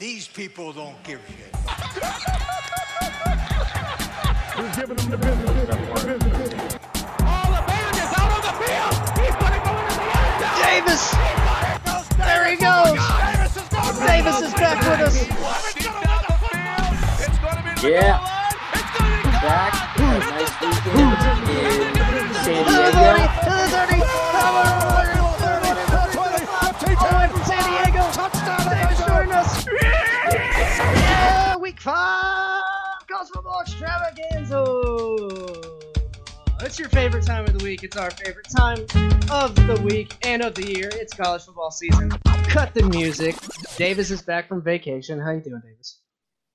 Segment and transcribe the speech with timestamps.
[0.00, 1.54] These people don't give a shit.
[4.56, 5.50] Who's giving them the business?
[7.20, 8.96] All the man is out on the field.
[9.20, 10.56] He's going to go into the end zone.
[10.64, 11.04] Davis!
[12.16, 12.96] There he goes!
[13.20, 15.16] Davis is going to Davis is back with us.
[17.28, 18.29] It's
[36.70, 37.82] It's your favorite time of the week.
[37.82, 38.78] It's our favorite time
[39.28, 40.88] of the week and of the year.
[40.92, 42.10] It's college football season.
[42.44, 43.34] Cut the music.
[43.76, 45.18] Davis is back from vacation.
[45.18, 45.98] How you doing, Davis?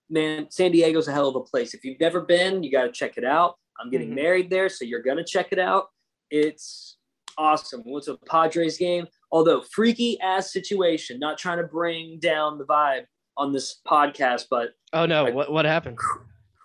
[0.10, 1.74] Man, San Diego's a hell of a place.
[1.74, 3.55] If you've never been, you got to check it out.
[3.78, 4.16] I'm getting Mhm.
[4.16, 5.88] married there, so you're gonna check it out.
[6.32, 6.96] It's
[7.38, 7.84] awesome.
[7.84, 11.20] To a Padres game, although freaky ass situation.
[11.20, 15.52] Not trying to bring down the vibe on this podcast, but Oh no, Like- what
[15.52, 15.98] what happened?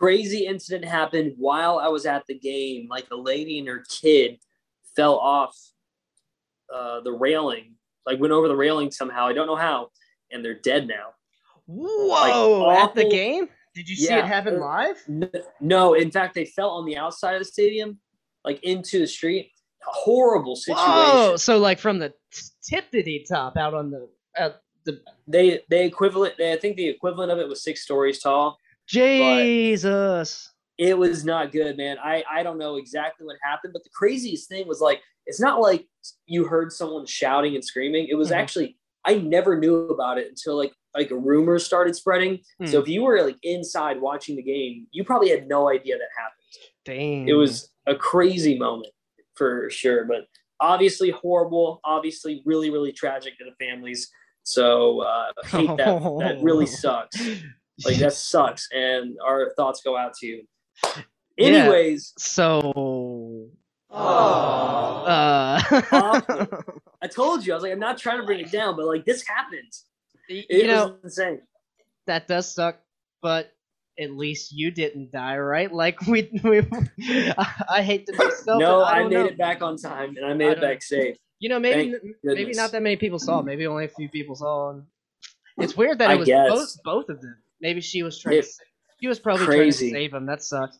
[0.01, 2.89] Crazy incident happened while I was at the game.
[2.89, 4.39] Like a lady and her kid
[4.97, 5.57] fell off
[6.75, 7.75] uh, the railing,
[8.07, 9.27] like went over the railing somehow.
[9.27, 9.91] I don't know how,
[10.33, 11.11] and they're dead now.
[11.67, 12.71] Whoa!
[12.71, 13.49] at the game?
[13.75, 14.97] Did you see it happen live?
[15.61, 17.99] No, in fact, they fell on the outside of the stadium,
[18.45, 19.53] like into the street.
[19.83, 20.85] A horrible situation.
[20.85, 21.37] Whoa!
[21.37, 22.13] So like from the
[22.71, 24.51] tippity top out on the uh,
[24.85, 26.35] the They they equivalent.
[26.37, 28.59] They, I think the equivalent of it was six stories tall.
[28.91, 30.51] Jesus.
[30.79, 31.97] it was not good, man.
[32.03, 35.61] I I don't know exactly what happened, but the craziest thing was like it's not
[35.61, 35.87] like
[36.27, 38.09] you heard someone shouting and screaming.
[38.09, 38.37] It was Mhm.
[38.37, 42.41] actually I never knew about it until like like a rumor started spreading.
[42.67, 42.83] So Hmm.
[42.83, 46.71] if you were like inside watching the game, you probably had no idea that happened.
[46.85, 47.29] Dang.
[47.29, 48.93] It was a crazy moment
[49.35, 50.27] for sure, but
[50.61, 54.11] obviously horrible, obviously really really tragic to the families.
[54.43, 56.03] So uh, I hate that.
[56.21, 57.17] that really sucks.
[57.85, 60.43] Like that sucks, and our thoughts go out to you.
[61.37, 61.47] Yeah.
[61.47, 63.49] Anyways, So.
[63.93, 65.05] Aw.
[65.05, 66.47] Uh,
[67.03, 69.05] I told you I was like I'm not trying to bring it down, but like
[69.05, 69.73] this happened.
[70.29, 71.41] y- It you know was insane.
[72.07, 72.77] that does suck,
[73.23, 73.53] but
[73.99, 75.73] at least you didn't die, right?
[75.73, 76.61] Like we, we
[77.37, 78.59] I, I hate to be so.
[78.59, 79.25] no, I, I, made know.
[79.27, 81.17] it back on time, and I I made it back safe.
[81.41, 82.57] You know, maybe Thank maybe goodness.
[82.59, 83.41] not that many people saw.
[83.43, 84.71] Maybe only a few people saw.
[84.71, 84.85] And
[85.59, 87.39] it's weird that it was both both of them.
[87.61, 88.39] Maybe she was trying.
[88.39, 88.63] It- to sa-
[89.01, 89.91] She was probably Crazy.
[89.91, 90.27] trying to save him.
[90.27, 90.79] That sucks.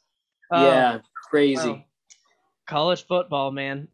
[0.53, 0.99] Uh, yeah,
[1.31, 1.69] crazy.
[1.71, 1.85] wow.
[2.67, 3.89] college football, man.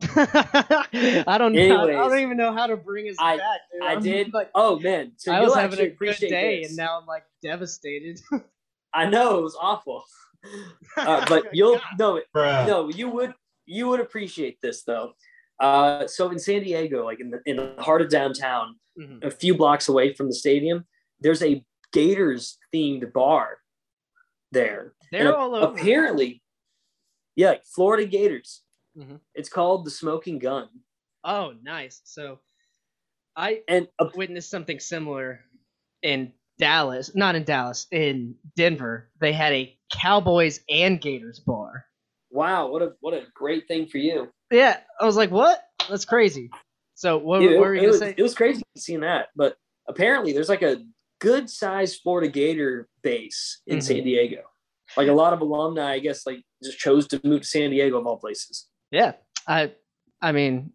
[0.14, 1.84] I don't know.
[1.88, 3.60] I don't even know how to bring us I- back.
[3.72, 3.82] Dude.
[3.82, 4.32] I I'm did.
[4.32, 6.68] Like, oh man, so I was having a good day, this.
[6.70, 8.20] and now I'm like devastated.
[8.94, 10.04] I know it was awful,
[10.96, 13.34] uh, but you'll no, no, you would
[13.66, 15.12] you would appreciate this though.
[15.60, 19.24] Uh, so in San Diego, like in the in the heart of downtown, Mhm.
[19.24, 20.86] a few blocks away from the stadium,
[21.20, 23.58] there's a Gators themed bar
[24.52, 24.92] there.
[25.12, 25.78] They're And all over.
[25.78, 26.42] Apparently,
[27.36, 28.62] yeah, Florida Gators.
[28.96, 29.20] Mhm.
[29.34, 30.68] It's called the Smoking Gun,
[31.24, 32.00] Oh, nice.
[32.04, 32.38] So,
[33.34, 35.40] I and uh, witnessed something similar
[36.02, 37.14] in Dallas.
[37.14, 39.10] Not in Dallas, in Denver.
[39.20, 41.84] They had a Cowboys and Gators bar.
[42.30, 44.30] wow, what a what a great thing for you.
[44.50, 45.62] Yeah, I was like, "What?
[45.90, 46.50] That's crazy."
[46.94, 48.14] So, what, Dude, what were you it, gonna was, say?
[48.16, 49.56] it was crazy seeing that, but
[49.88, 50.82] apparently there's like a
[51.20, 53.82] good sized Florida Gator base in Mhm.
[53.82, 54.42] San Diego.
[54.96, 57.98] Like a lot of alumni, I guess, like just chose to move to San Diego
[57.98, 58.68] of all places.
[58.90, 59.12] Yeah,
[59.48, 59.72] I,
[60.22, 60.72] I mean,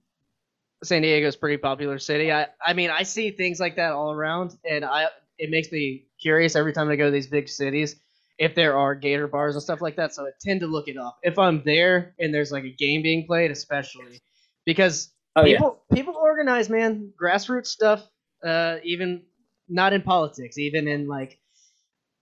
[0.84, 2.31] San Diego's a pretty popular city.
[2.31, 5.07] I, I mean, I see things like that all around, and I,
[5.38, 7.96] it makes me curious every time I go to these big cities
[8.38, 10.13] if there are Gator bars and stuff like that.
[10.13, 13.01] So I tend to look it up if I'm there and there's like a game
[13.03, 14.19] being played, especially
[14.66, 18.03] because Oh yeah, people people organize, man, grassroots stuff.
[18.44, 19.22] Uh, even
[19.72, 21.40] not in politics, even in like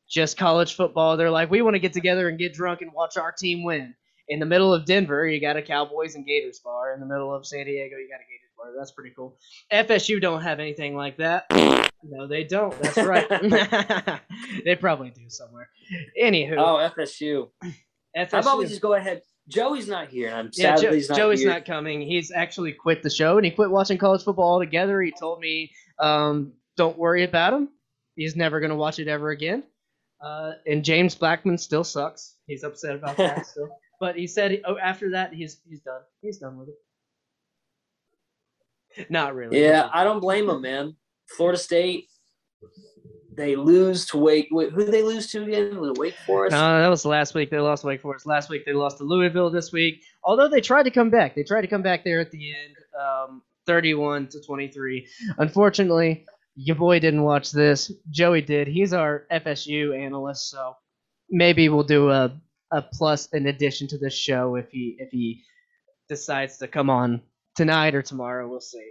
[0.10, 1.18] just college football.
[1.18, 3.94] They're like, we want to get together and get drunk and watch our team win.
[4.28, 6.94] In the middle of Denver, you got a Cowboys and Gators bar.
[6.94, 8.68] In the middle of San Diego, you got a Gators bar.
[8.78, 9.38] That's pretty cool.
[9.72, 11.46] FSU don't have anything like that.
[12.04, 12.80] No, they don't.
[12.82, 13.28] That's right.
[14.66, 15.70] they probably do somewhere.
[16.22, 17.50] Anywho, oh FSU.
[18.16, 18.32] FSU.
[18.32, 19.23] How about we just go ahead?
[19.47, 20.28] Joey's not here.
[20.28, 21.50] and I'm Yeah, he's not Joey's here.
[21.50, 22.02] not coming.
[22.02, 25.02] He's actually quit the show and he quit watching college football altogether.
[25.02, 27.70] He told me, um, "Don't worry about him.
[28.16, 29.64] He's never gonna watch it ever again."
[30.23, 32.35] Uh, and James Blackman still sucks.
[32.47, 33.70] He's upset about that still.
[33.99, 36.02] But he said, "Oh, after that, he's he's done.
[36.22, 36.76] He's done with it."
[39.09, 39.61] Not really.
[39.61, 40.96] Yeah, I don't blame him, man.
[41.37, 42.08] Florida State,
[43.35, 44.47] they lose to Wake.
[44.52, 45.79] Wait, who did they lose to again?
[45.79, 46.52] Was Wake Forest?
[46.53, 47.49] No, that was last week.
[47.52, 48.25] They lost to Wake Forest.
[48.25, 49.49] Last week they lost to Louisville.
[49.49, 52.32] This week, although they tried to come back, they tried to come back there at
[52.32, 55.08] the end, um, thirty-one to twenty-three.
[55.37, 56.25] Unfortunately,
[56.61, 57.90] your boy didn't watch this.
[58.09, 58.67] Joey did.
[58.67, 60.76] He's our FSU analyst, so
[61.29, 62.40] maybe we'll do a
[62.72, 65.41] a plus in addition to this show if he if he
[66.09, 67.22] decides to come on
[67.56, 68.47] tonight or tomorrow.
[68.47, 68.88] We'll see.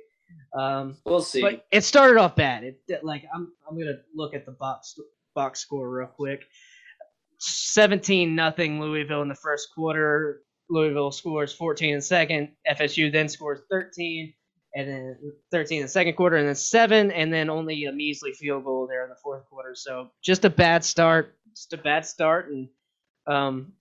[0.58, 1.42] Um, We'll see.
[1.42, 2.64] but it started off bad.
[2.64, 4.98] It like I'm I'm gonna look at the box
[5.34, 6.44] box score real quick.
[7.38, 10.42] Seventeen nothing Louisville in the first quarter.
[10.70, 12.50] Louisville scores 14 in second.
[12.70, 14.34] FSU then scores 13,
[14.74, 15.18] and then
[15.50, 18.86] 13 in the second quarter, and then seven, and then only a measly field goal
[18.86, 19.74] there in the fourth quarter.
[19.74, 21.36] So just a bad start.
[21.54, 22.68] Just a bad start, and
[23.26, 23.72] um,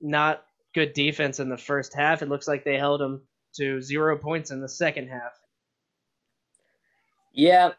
[0.00, 0.44] not
[0.74, 2.22] good defense in the first half.
[2.22, 3.22] It looks like they held them
[3.56, 5.32] to zero points in the second half.
[7.32, 7.70] Yeah,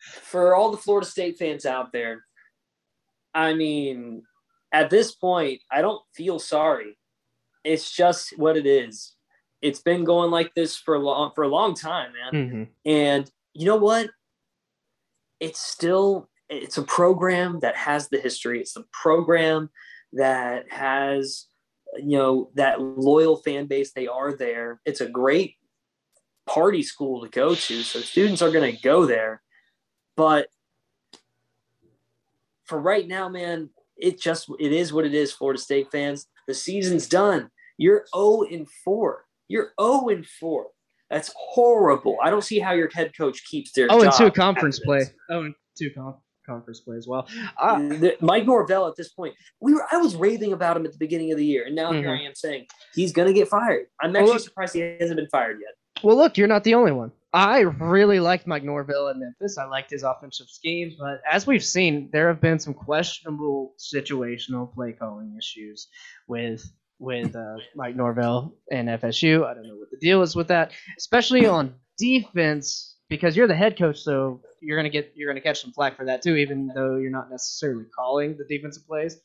[0.00, 2.24] for all the Florida State fans out there,
[3.34, 4.22] I mean,
[4.72, 6.96] at this point, I don't feel sorry.
[7.64, 9.14] It's just what it is.
[9.62, 12.32] It's been going like this for a long for a long time, man.
[12.32, 12.62] Mm-hmm.
[12.86, 14.10] And you know what?
[15.38, 18.60] It's still it's a program that has the history.
[18.60, 19.70] It's a program
[20.12, 21.46] that has
[21.96, 23.92] you know that loyal fan base.
[23.92, 24.80] They are there.
[24.84, 25.56] It's a great
[26.46, 29.42] party school to go to, so students are going to go there.
[30.16, 30.48] But
[32.64, 35.32] for right now, man, it just it is what it is.
[35.32, 37.50] Florida State fans, the season's done.
[37.76, 39.24] You're 0 and 4.
[39.50, 40.66] You're 0 and 4.
[41.10, 42.16] That's horrible.
[42.22, 45.02] I don't see how your head coach keeps their Oh, and two conference play.
[45.28, 46.14] Oh, and two con-
[46.46, 47.26] conference play as well.
[47.60, 50.92] Uh, The- Mike Norvell at this point, we were I was raving about him at
[50.92, 53.86] the beginning of the year, and now here I am saying he's gonna get fired.
[54.00, 55.74] I'm Well, actually look- surprised he hasn't been fired yet.
[56.04, 57.10] well, look, you're not the only one.
[57.32, 59.58] I really liked Mike Norvell in Memphis.
[59.58, 64.72] I liked his offensive scheme, but as we've seen, there have been some questionable situational
[64.72, 65.88] play calling issues
[66.26, 66.64] with
[67.00, 69.44] with uh, Mike Norvell and FSU.
[69.44, 73.54] I don't know what the deal is with that, especially on defense, because you're the
[73.56, 76.68] head coach, so you're gonna get you're gonna catch some flack for that too, even
[76.74, 79.18] though you're not necessarily calling the defensive plays.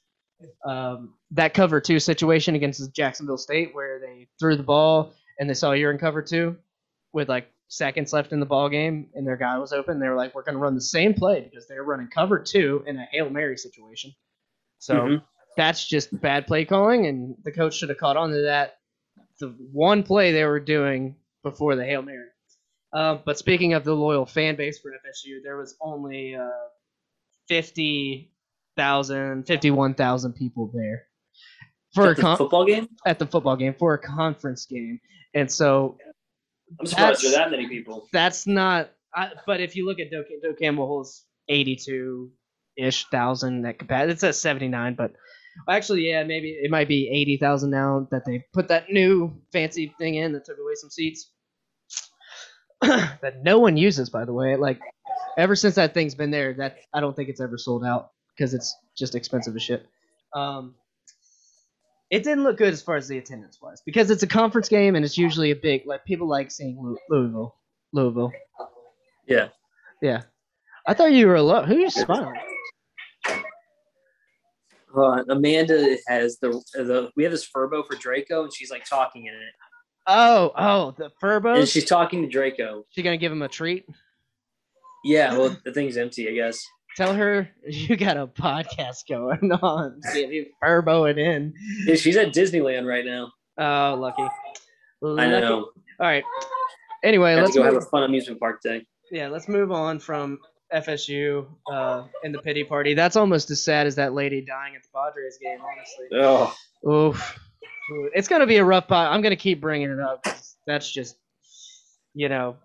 [0.65, 5.53] Um, that cover two situation against Jacksonville State, where they threw the ball and they
[5.53, 6.57] saw you're in cover two
[7.13, 9.99] with like seconds left in the ball game and their guy was open.
[9.99, 12.97] They were like, we're to run the same play because they're running cover two in
[12.97, 14.13] a Hail Mary situation.
[14.79, 15.23] So Mhm.
[15.57, 18.77] That's just bad play calling, and the coach should have caught on to that.
[19.39, 22.27] The one play they were doing before the Hail Mary.
[22.93, 26.49] Uh, but speaking of the loyal fan base for FSU, there was only uh,
[27.49, 31.03] 50,000, 51,000 people there
[31.93, 34.99] for a At the con- football game, at the football game for a conference game.
[35.33, 35.97] And so
[36.79, 38.07] I'm surprised there that many people.
[38.11, 38.91] that's not.
[39.13, 42.31] I, but if you look at Doak, Doak Campbell holds eighty-two
[42.77, 44.11] ish thousand at capacity.
[44.13, 45.13] It's at seventy-nine, but
[45.69, 49.93] actually, yeah, maybe it might be eighty thousand now that they put that new fancy
[49.97, 51.31] thing in that took away some seats
[52.81, 54.09] that no one uses.
[54.09, 54.79] By the way, like
[55.37, 58.53] ever since that thing's been there, that I don't think it's ever sold out because
[58.53, 59.85] it's just expensive as shit.
[60.33, 60.75] Um,
[62.09, 64.95] it didn't look good as far as the attendance was because it's a conference game
[64.95, 67.55] and it's usually a big like people like seeing Lou- Louisville.
[67.93, 68.31] Louisville.
[69.27, 69.47] Yeah.
[70.01, 70.21] Yeah.
[70.87, 71.67] I thought you were alone.
[71.67, 72.35] Who are you smiling?
[74.97, 79.25] Uh, Amanda has the the we have this Furbo for Draco, and she's like talking
[79.25, 79.53] in it,
[80.07, 81.57] Oh, oh, the Furbo.
[81.59, 82.85] and she's talking to Draco.
[82.91, 83.85] she gonna give him a treat?
[85.03, 86.63] Yeah, well, the thing's empty, I guess.
[86.97, 90.01] Tell her you got a podcast going on.
[90.13, 91.53] See if you Furbo it in.
[91.85, 93.31] Yeah, she's at Disneyland right now.
[93.57, 94.23] Oh, lucky.
[95.03, 95.57] I know.
[95.99, 96.23] All right.
[97.03, 98.85] Anyway, let's go move, have a fun amusement park day.
[99.11, 100.39] yeah, let's move on from
[100.73, 102.93] FSU uh, and the pity party.
[102.93, 105.59] That's almost as sad as that lady dying at the Padres game.
[105.61, 106.07] Honestly.
[106.13, 106.55] Oh,
[106.89, 107.39] Oof.
[108.13, 109.13] It's gonna be a rough pot.
[109.13, 110.25] I'm gonna keep bringing it up.
[110.65, 111.15] That's just,
[112.15, 112.57] you know,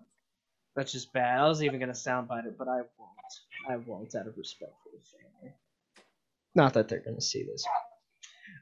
[0.75, 1.39] that's just bad.
[1.39, 3.69] I was even gonna soundbite it, but I won't.
[3.69, 5.55] I won't out of respect for the family.
[6.55, 7.63] Not that they're gonna see this.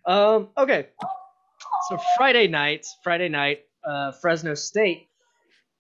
[0.05, 0.49] Um.
[0.57, 0.87] Okay.
[1.89, 5.07] So Friday night, Friday night, uh, Fresno State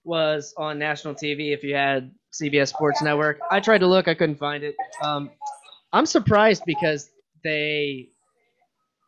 [0.05, 1.53] was on national TV.
[1.53, 4.75] If you had CBS Sports Network, I tried to look, I couldn't find it.
[5.01, 5.31] Um,
[5.91, 7.09] I'm surprised because
[7.43, 8.09] they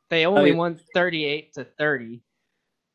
[0.09, 0.57] they only Okay.
[0.57, 2.21] won 38 to 30,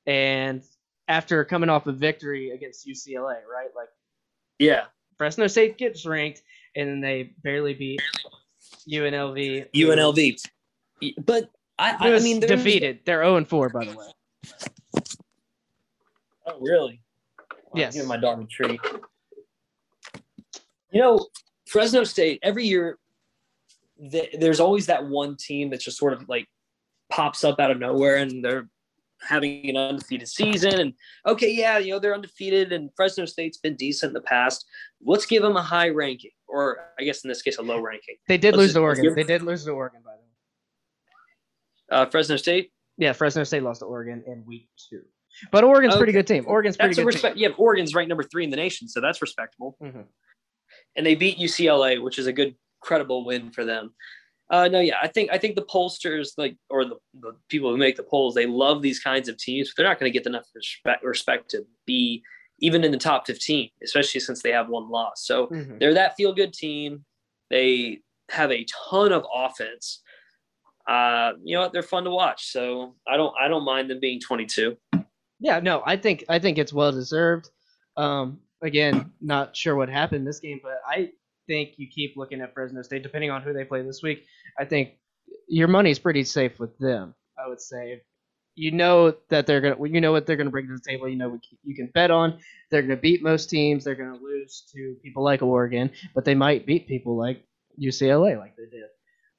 [0.07, 0.63] and
[1.09, 3.71] after coming off a victory against UCLA, right?
[3.75, 3.89] Like
[4.59, 4.85] yeah.
[5.17, 6.43] Fresno State gets ranked,
[6.75, 8.03] and then they barely beat
[8.91, 9.71] UNLV.
[9.75, 10.45] UNLV.
[11.25, 13.01] But I, I, I mean, defeated.
[13.07, 14.07] They're 0 and 4, by the way.
[16.47, 17.01] Oh, really?
[17.49, 17.95] Well, Yes.
[17.95, 18.81] Giving my dog a treat.
[20.97, 21.27] You know,
[21.69, 22.99] Fresno State, every year,
[24.11, 26.47] th- there's always that one team that just sort of like
[27.13, 28.67] pops up out of nowhere and they're
[29.21, 30.81] having an undefeated season.
[30.81, 30.95] And
[31.27, 34.65] okay, yeah, you know, they're undefeated and Fresno State's been decent in the past.
[35.05, 38.17] Let's give them a high ranking, or I guess in this case, a low ranking.
[38.27, 39.05] They did Let's lose just- to Oregon.
[39.05, 40.23] give- They did lose to Oregon, by the
[41.99, 42.01] way.
[42.03, 42.73] Uh, Fresno State.
[42.97, 45.03] Yeah, Fresno State lost to Oregon in week two.
[45.53, 46.45] But Oregon's a pretty good team.
[46.49, 47.37] Oregon's pretty That's good respect.
[47.37, 49.77] Yeah, Oregon's ranked number three in the nation, so that's respectable.
[49.83, 50.07] team.
[50.97, 53.93] And they beat UCLA, which is a good, credible win for them.
[54.49, 57.77] Uh, no, yeah, I think I think the pollsters, like, or the, the people who
[57.77, 60.27] make the polls, they love these kinds of teams, but they're not going to get
[60.27, 62.23] enough respect, respect to be
[62.61, 65.27] even in the top 15, especially since they have one loss.
[65.27, 65.79] So Mhm.
[65.81, 67.05] they're that feel good team.
[67.51, 68.01] They
[68.31, 70.03] have a ton of offense.
[70.89, 71.73] Uh, you know what?
[71.73, 72.47] They're fun to watch.
[72.53, 74.77] So I don't I don't mind them being 22.
[75.41, 77.51] Yeah, no, I think I think it's well deserved.
[77.97, 81.11] Um, again, not sure what happened this game, but I
[81.47, 84.25] think you keep looking at Fresno State, depending on who they play this week.
[84.59, 84.95] I think
[85.49, 87.15] your money's pretty safe with them.
[87.43, 88.03] I would say,
[88.55, 91.09] you know that they're gonna, you know what they're gonna bring to the table.
[91.09, 92.39] You know what you can bet on.
[92.71, 93.85] They're gonna beat most teams.
[93.85, 97.45] They're gonna lose to people like Oregon, but they might beat people like
[97.81, 98.87] UCLA, like they did.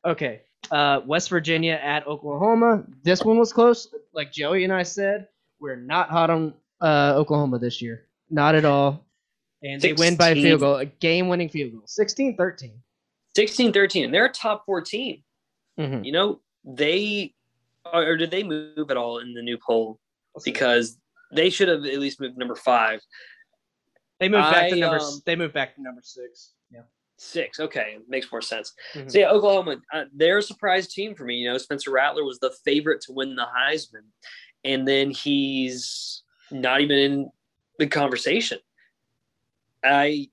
[0.05, 0.41] Okay,
[0.71, 2.83] uh, West Virginia at Oklahoma.
[3.03, 3.87] This one was close.
[4.13, 5.27] Like Joey and I said,
[5.59, 8.07] we're not hot on uh, Oklahoma this year.
[8.29, 9.06] Not at all.
[9.67, 11.83] And they win by a field goal, a game winning field goal.
[11.85, 12.81] 16 13.
[13.35, 15.23] 16 13, and they're a top four team.
[15.79, 16.03] Mm-hmm.
[16.03, 17.33] You know, they
[17.93, 19.99] or did they move at all in the new poll?
[20.43, 20.97] Because
[21.31, 23.01] they should have at least moved number five.
[24.19, 24.99] They moved back to number.
[24.99, 26.53] um, they moved back to number six.
[26.71, 26.81] Yeah.
[27.17, 27.59] Six.
[27.59, 27.97] Okay.
[28.07, 28.73] Makes more sense.
[28.93, 29.11] Mhm.
[29.11, 31.35] So yeah, Oklahoma, uh, they're a surprise team for me.
[31.35, 34.05] You know, Spencer Rattler was the favorite to win the Heisman,
[34.63, 37.31] and then he's not even in
[37.77, 38.59] the conversation.
[39.87, 40.29] I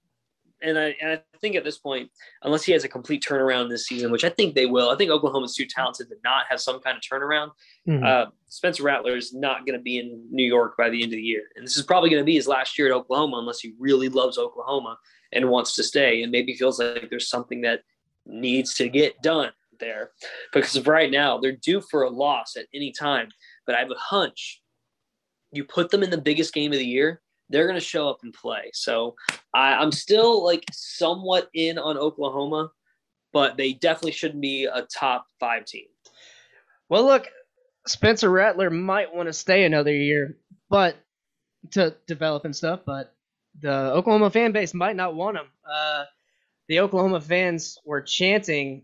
[0.62, 2.10] and I and I think at this point,
[2.42, 5.10] unless he has a complete turnaround this season, which I think they will, I think
[5.10, 7.50] Oklahoma's too talented to not have some kind of turnaround.
[7.86, 8.04] Mhm.
[8.04, 11.16] Uh, Spencer Rattler is not going to be in New York by the end of
[11.16, 13.60] the year, and this is probably going to be his last year at Oklahoma, unless
[13.60, 14.98] he really loves Oklahoma
[15.32, 17.82] and wants to stay, and maybe feels like there's something that
[18.26, 20.12] needs to get done there.
[20.52, 23.28] Because of right now, they're due for a loss at any time.
[23.66, 24.62] But I have a hunch
[25.54, 27.20] you put them in the biggest game of the year,
[27.50, 28.70] they're going to show up and play.
[28.72, 29.14] So
[29.52, 32.70] I, I'm still like somewhat in on Oklahoma,
[33.32, 35.86] but they definitely shouldn't be a top five team.
[36.88, 37.26] Well, look,
[37.86, 40.38] Spencer Rattler might want to stay another year,
[40.70, 40.96] but
[41.72, 42.80] to develop and stuff.
[42.84, 43.14] But
[43.60, 45.46] the Oklahoma fan base might not want him.
[45.70, 46.04] Uh,
[46.68, 48.82] the Oklahoma fans were chanting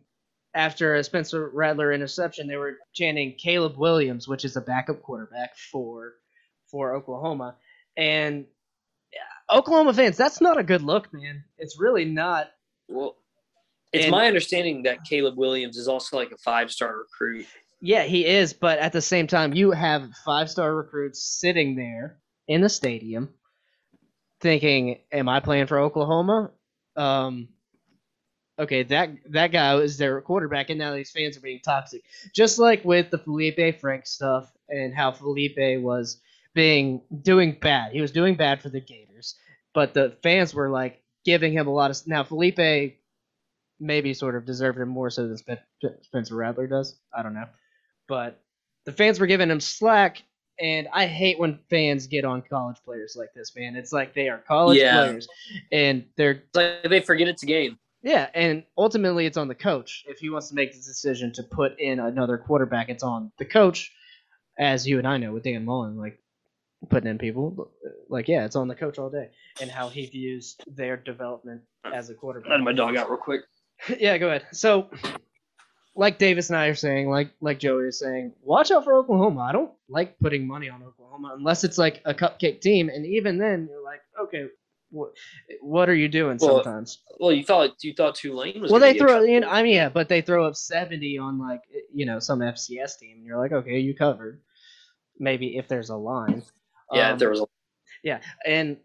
[0.55, 2.47] after a Spencer Rattler interception.
[2.47, 6.15] They were chanting Caleb Williams, which is a backup quarterback for
[6.71, 7.57] for Oklahoma,
[7.97, 8.47] and
[9.51, 10.17] Oklahoma fans.
[10.17, 11.45] That's not a good look, man.
[11.59, 12.51] It's really not.
[12.89, 13.17] Well,
[13.93, 17.47] it's And- my understanding that Caleb Williams is also like a five star recruit.
[17.81, 22.19] Yeah, he is, but at the same time, you have five star recruits sitting there
[22.47, 23.33] in the stadium
[24.41, 26.51] thinking, Am I playing for Oklahoma?
[26.97, 27.49] Um
[28.59, 32.03] okay, that that guy was their quarterback and now these fans are being toxic.
[32.35, 36.21] Just like with the Feleipe Frank stuff and how Feleipe was
[36.55, 37.93] being doing bad.
[37.93, 39.37] He was doing bad for the Gators,
[39.75, 42.95] but the fans were like giving him a lot of now Feleipe
[43.79, 45.39] maybe sort of deserved him more so than
[46.03, 46.99] Spencer Rattler does.
[47.17, 47.47] I don't know.
[48.09, 48.41] But
[48.85, 50.23] the fans were giving him slack,
[50.61, 53.77] and I hate when fans get on college players like this, man.
[53.77, 55.05] It's like they are college Yeah.
[55.05, 55.29] players,
[55.73, 57.79] and they're It's like they forget it's a game.
[58.03, 61.43] yeah, and ultimately it's on the coach if he wants to make the decision to
[61.45, 62.89] put in another quarterback.
[62.89, 63.93] It's on the coach,
[64.59, 66.19] as you and I know with Dan Mullen, like
[66.89, 67.71] putting in people.
[68.09, 72.11] Like yeah, it's on the coach all day, and how he views their development as
[72.11, 72.51] a quarterback.
[72.51, 73.43] Let my dog out real quick.
[73.99, 74.47] yeah, go ahead.
[74.53, 74.91] So,
[75.95, 79.41] like Davis and I are saying, like like Joey is saying, watch out for Oklahoma.
[79.41, 83.39] I don't like putting money on Oklahoma unless it's like a cupcake team, and even
[83.39, 84.47] then, you're like, okay,
[84.91, 85.13] what
[85.61, 87.03] what are you doing Well, sometimes?
[87.19, 88.71] Well, you thought you thought Tulane was.
[88.71, 91.63] Well, they throw, you know, I mean, yeah, but they throw up seventy on like
[91.93, 94.41] you know some FCS team, and you're like, okay, you covered.
[95.19, 96.43] Maybe if there's a line.
[96.93, 97.41] Yeah, Um, there was.
[97.41, 98.79] A, and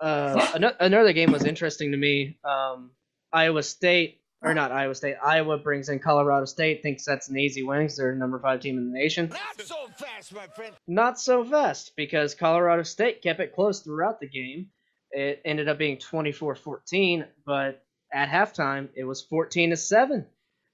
[0.00, 0.46] uh,
[0.80, 2.38] another game was interesting to me.
[2.44, 2.90] Um,
[3.32, 7.62] Iowa State, or not Iowa State, Iowa brings in Colorado State, thinks that's an easy
[7.62, 9.28] win 'cause they're the number five team in the nation.
[9.28, 10.74] Not so fast, my friend.
[10.88, 14.70] Not so fast because Colorado State kept it close throughout the game.
[15.12, 20.26] It ended up being 24 14, but at halftime it was 14 to 7.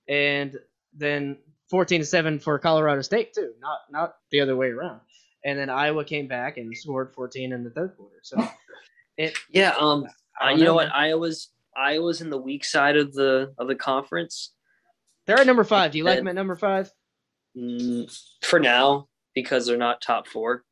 [0.08, 0.58] And
[0.94, 1.36] then
[1.70, 5.00] 14 to 7 for Colorado State, too, not, not the other way around.
[5.44, 8.16] And then Iowa came back and scored 14 in the third quarter.
[8.22, 8.42] So
[9.16, 9.74] it, yeah.
[9.78, 10.06] Um.
[10.40, 10.94] I you know know, what?
[10.94, 14.52] Iowa's Iowa's in the weak side of the of the conference
[15.26, 15.90] they're at number five.
[15.92, 16.90] Do you like And- them at number five?
[17.56, 18.10] mm,
[18.42, 20.64] for now because they're not top four.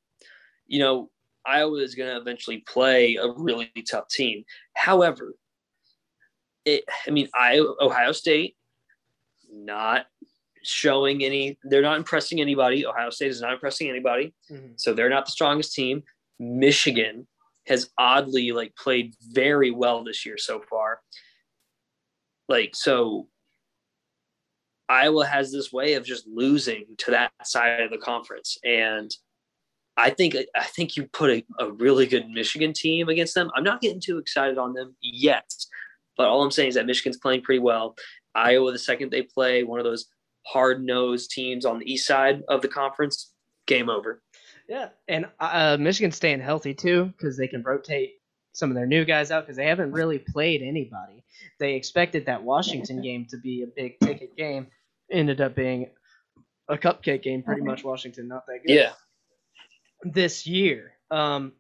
[0.67, 1.11] You know,
[1.45, 4.45] Iowa is going to eventually play a really tough team.
[4.75, 5.35] However,
[6.65, 8.57] it, I mean, Iowa, Ohio State,
[9.53, 10.07] not
[10.67, 12.87] showing any, they're not impressing anybody.
[12.87, 14.35] Ohio State is not impressing anybody.
[14.51, 14.79] Mhm.
[14.79, 16.03] So they're not the strongest team.
[16.39, 17.27] Michigan
[17.67, 21.01] has oddly like played very well this year so far.
[22.49, 23.29] Like, so
[24.89, 28.57] Iowa has this way of just losing to that side of the conference.
[28.65, 29.11] And
[29.97, 33.51] I think I think you put a, a really good Michigan team against them.
[33.55, 35.51] I'm not getting too excited on them yet,
[36.17, 37.97] but all I'm saying is that Michigan's playing pretty well.
[38.35, 40.07] Iowa, the second they play one of those
[40.47, 43.33] hard nosed teams on the east side of the conference,
[43.67, 44.23] game over.
[44.69, 48.15] Yeah, and uh, Michigan's staying healthy too because they can rotate
[48.53, 51.25] some of their new guys out because they haven't really played anybody.
[51.61, 54.69] They expected that Washington game to be a big ticket game,
[55.11, 55.91] ended up being
[56.69, 57.43] a cupcake game.
[57.43, 58.75] Pretty much Washington not that good.
[58.75, 58.93] Yeah.
[60.03, 60.93] this year.
[61.11, 61.53] Um,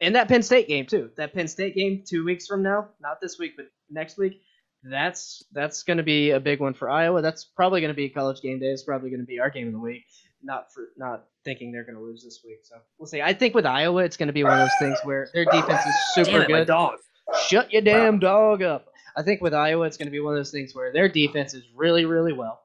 [0.00, 1.10] and that Penn State game too.
[1.16, 4.40] That Penn State game two weeks from now, not this week, but next week.
[4.82, 7.20] That's that's going to be a big one for Iowa.
[7.20, 8.66] That's probably going to be college game day.
[8.66, 10.04] It's probably going to be our game of the week.
[10.42, 12.60] Not for not thinking they're going to lose this week.
[12.62, 13.20] So we'll see.
[13.20, 15.84] I think with Iowa, it's going to be one of those things where their defense
[15.84, 16.66] is super it, good.
[16.66, 16.98] dog.
[17.46, 18.86] Shut your damn dog up.
[19.16, 21.52] I think with Iowa, it's going to be one of those things where their defense
[21.52, 22.60] is really, really well,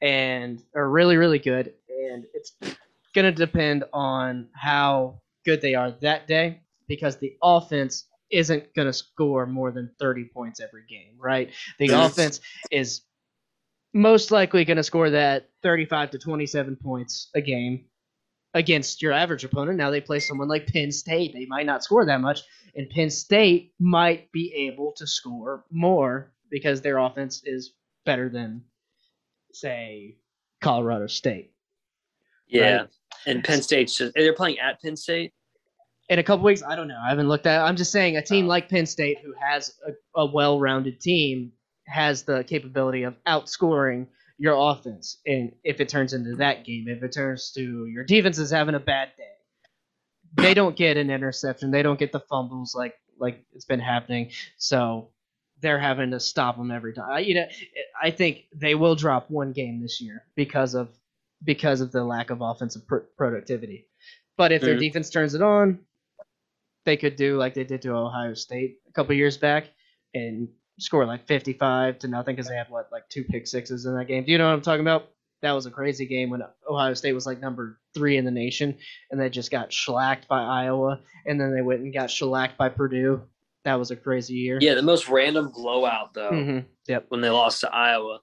[0.00, 2.52] and are really, really good, and it's
[3.14, 8.86] going to depend on how good they are that day because the offense isn't going
[8.86, 11.50] to score more than 30 points every game, right?
[11.78, 13.02] The offense is
[13.94, 17.84] most likely going to score that 35 to 27 points a game
[18.54, 19.78] against your average opponent.
[19.78, 21.32] Now they play someone like Penn State.
[21.34, 22.40] They might not score that much,
[22.74, 27.74] and Penn State might be able to score more because their offense is
[28.04, 28.62] better than,
[29.52, 30.16] say,
[30.60, 31.52] Colorado State.
[32.48, 32.76] Yeah.
[32.76, 32.88] Right.
[33.26, 35.32] And Penn State's just they're playing at Penn State.
[36.12, 37.00] In a couple weeks, I don't know.
[37.02, 37.62] I haven't looked at.
[37.62, 37.64] It.
[37.64, 41.52] I'm just saying a team like Penn State, who has a, a well-rounded team,
[41.86, 45.16] has the capability of outscoring your offense.
[45.26, 48.74] And if it turns into that game, if it turns to your defense is having
[48.74, 49.24] a bad day,
[50.34, 51.70] they don't get an interception.
[51.70, 54.32] They don't get the fumbles like like it's been happening.
[54.58, 55.08] So
[55.62, 57.08] they're having to stop them every time.
[57.10, 57.46] I, you know,
[58.02, 60.90] I think they will drop one game this year because of
[61.42, 63.86] because of the lack of offensive pr- productivity.
[64.36, 64.80] But if their Mhm.
[64.80, 65.78] defense turns it on,
[66.84, 69.66] they could do like they did to Ohio State a couple years back
[70.14, 73.96] and score like 55 to nothing because they had what like two pick sixes in
[73.96, 74.24] that game.
[74.24, 75.08] Do you know what I'm talking about?
[75.42, 78.78] That was a crazy game when Ohio State was like number three in the nation,
[79.10, 82.68] and they just got shellacked by Iowa, and then they went and got shellacked by
[82.68, 83.22] Purdue.
[83.64, 84.58] That was a crazy year.
[84.60, 87.06] Yeah, the most random blowout though hmm Yep.
[87.08, 88.20] when they lost to Iowa.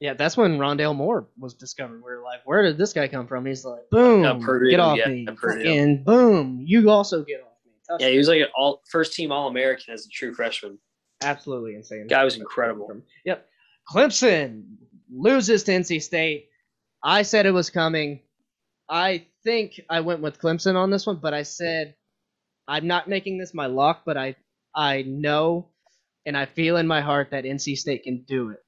[0.00, 2.02] Yeah, that's when Rondale Moore was discovered.
[2.04, 3.44] We are like, where did this guy come from?
[3.46, 5.68] He's like, boom, Purdue, get off yeah, me, Purdue.
[5.68, 7.47] and boom, you also get off.
[7.88, 8.06] Touchdown.
[8.08, 10.78] Yeah, he was like an all first team All American as a true freshman.
[11.22, 12.06] absolutely insane.
[12.08, 12.90] Guy was incredible.
[13.24, 13.46] Yep.
[13.92, 14.64] Clemson
[15.10, 16.48] loses to NC State.
[17.02, 18.20] I said it was coming.
[18.88, 21.94] I think I went with Clemson on this one, but I said
[22.66, 24.36] I'm not making this my lock, but I
[24.74, 25.68] I know
[26.26, 28.58] and I feel in my heart that NC State can do it.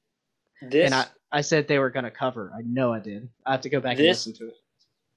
[0.70, 2.50] This And I, I said they were gonna cover.
[2.56, 3.28] I know I did.
[3.46, 4.56] I have to go back This- and listen to it.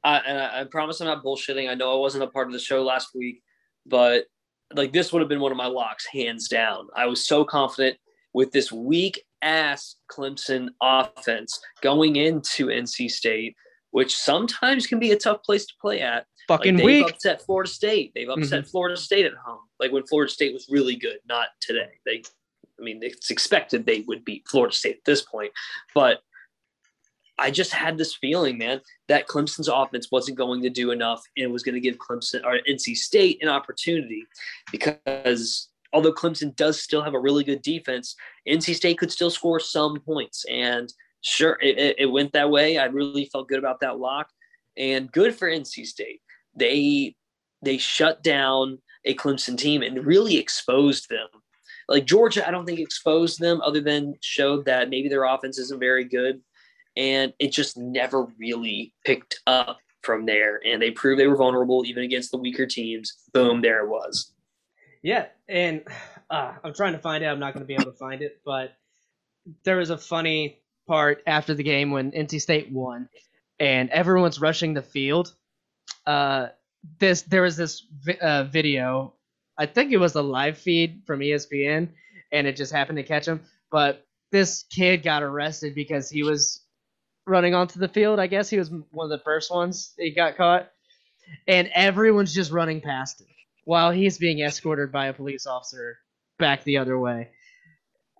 [0.06, 1.70] I, and I, I promise I'm not bullshitting.
[1.70, 3.42] I know I wasn't a part of the show last week,
[3.86, 4.26] but
[4.74, 6.88] like this would have been one of my locks, hands down.
[6.96, 7.98] I was so confident
[8.34, 13.56] with this weak ass Clemson offense going into NC State,
[13.92, 16.26] which sometimes can be a tough place to play at.
[16.50, 17.10] Like, Fucking they've weak.
[17.10, 18.12] upset Florida State.
[18.14, 18.44] They've mm-hmm.
[18.44, 19.62] upset Florida State at home.
[19.80, 21.92] Like when Florida State was really good, not today.
[22.06, 22.24] They,
[22.80, 25.52] I mean, it's expected they would beat Florida State at this point,
[25.94, 26.20] but
[27.40, 31.52] I just had this feeling, man, that Clemson's offense wasn't going to do enough and
[31.52, 34.26] was going to give Clemson or NC State an opportunity
[34.72, 38.16] because although Clemson does still have a really good defense,
[38.48, 40.46] NC State could still score some points.
[40.50, 40.92] And
[41.22, 42.78] sure, it, it, went that way.
[42.78, 44.30] I really felt good about that lock
[44.78, 46.22] and good for NC State.
[46.56, 47.16] They
[47.62, 51.28] they shut down a Clemson team and really exposed them.
[51.88, 55.80] Like Georgia, I don't think exposed them other than showed that maybe their offense isn't
[55.80, 56.42] very good.
[56.96, 60.60] And it just never really picked up from there.
[60.66, 63.14] And they proved they were vulnerable even against the weaker teams.
[63.34, 64.32] Boom, there it was.
[65.02, 65.84] Yeah, and
[66.30, 67.28] uh, I'm trying to find it.
[67.28, 68.74] I'm not going to be able to find it, but
[69.66, 73.10] there was a funny part after the game when NC State won,
[73.60, 75.36] and everyone's rushing the field.
[76.06, 76.48] Uh,
[77.00, 79.14] this there was this vi- uh, video.
[79.58, 81.90] I think it was a live feed from ESPN,
[82.32, 83.42] and it just happened to catch him.
[83.72, 86.63] But this kid got arrested because he was
[87.26, 88.20] running onto the field.
[88.20, 90.70] I guess he was one of the first ones he got caught,
[91.48, 93.28] and everyone's just running past him
[93.66, 95.98] while he's being escorted by a police officer
[96.38, 97.30] back the other way.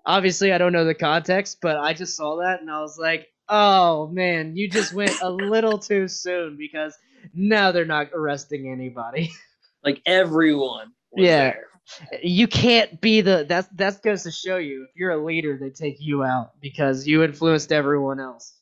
[0.06, 3.28] Obviously, I don't know the context, but I just saw that and I was like,
[3.48, 6.96] "Oh man, you just went a little too soon because
[7.34, 9.32] now they're not arresting anybody."
[9.84, 10.94] Like everyone.
[11.12, 11.52] Was Yeah.
[11.52, 12.20] There.
[12.24, 15.70] you can't be the that's that goes to show you if you're a leader they
[15.70, 18.54] take you out because you influenced everyone else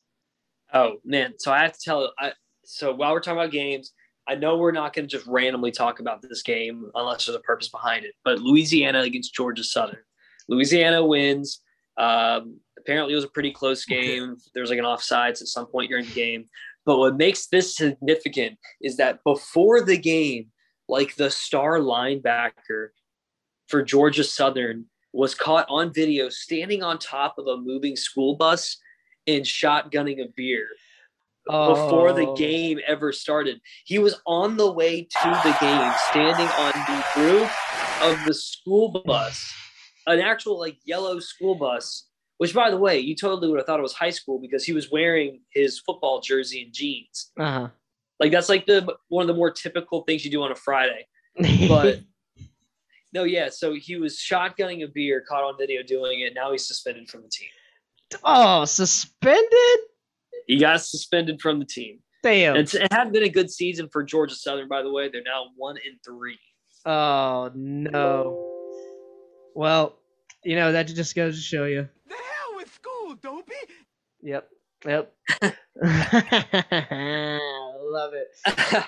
[0.72, 2.12] Oh man, so I have to tell.
[2.18, 2.32] I
[2.64, 3.92] so while we're talking about games,
[4.28, 7.40] I know we're not going to just randomly talk about this game unless there's a
[7.40, 8.14] purpose behind it.
[8.24, 10.02] But Louisiana against Georgia Southern,
[10.48, 11.60] Louisiana wins.
[11.98, 14.36] Um, apparently, it was a pretty close game.
[14.54, 16.46] There was like an offsides at some point during the game.
[16.84, 20.46] But what makes this significant is that before the game,
[20.88, 22.88] like the star linebacker
[23.68, 28.78] for Georgia Southern was caught on video standing on top of a moving school bus
[29.26, 30.66] and shotgunning a beer
[31.46, 32.34] before the Oh.
[32.36, 33.60] game ever started.
[33.84, 37.56] He was on the way to the game, standing on the roof
[38.02, 39.52] of the school bus,
[40.06, 42.08] an actual like yellow school bus.
[42.38, 44.72] Which, by the way, you totally would have thought it was high school because he
[44.72, 47.30] was wearing his football jersey and jeans.
[47.38, 47.68] uh-huh
[48.18, 51.06] Like that's like the one of the more typical things you do on a Friday.
[51.68, 52.00] But
[53.12, 53.48] no, yeah.
[53.48, 56.34] So he was shotgunning a beer, caught on video doing it.
[56.34, 57.48] Now he's suspended from the team.
[58.24, 59.78] Oh suspended
[60.46, 61.98] He got suspended from the team.
[62.22, 65.08] damn It's, it hadn't been a good season for Georgia Southern, by the way.
[65.08, 66.38] They're now one in three.
[66.86, 68.48] oh no
[69.54, 69.98] well
[70.44, 73.52] you know that just goes to show you The hell with school, dopey!
[74.22, 74.48] yep
[74.86, 75.14] yep
[75.82, 78.84] love it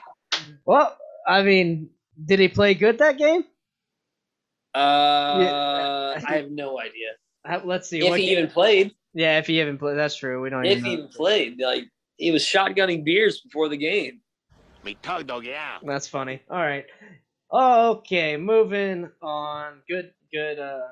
[0.64, 0.96] well
[1.28, 1.90] i mean
[2.24, 3.44] did he play good that game
[4.74, 7.10] Uh, I have no idea
[7.64, 8.92] let's see if what he game- even played.
[9.14, 11.60] Yeah if he even played that's true we don't even If even he even played,
[11.60, 11.84] like
[12.16, 14.20] he was shotgunning beers before the game.
[14.84, 15.78] Me tug dog, yeah.
[15.82, 16.42] That's funny.
[16.50, 16.84] All right.
[17.52, 19.80] Okay, moving on.
[19.88, 20.88] Good, good, uh,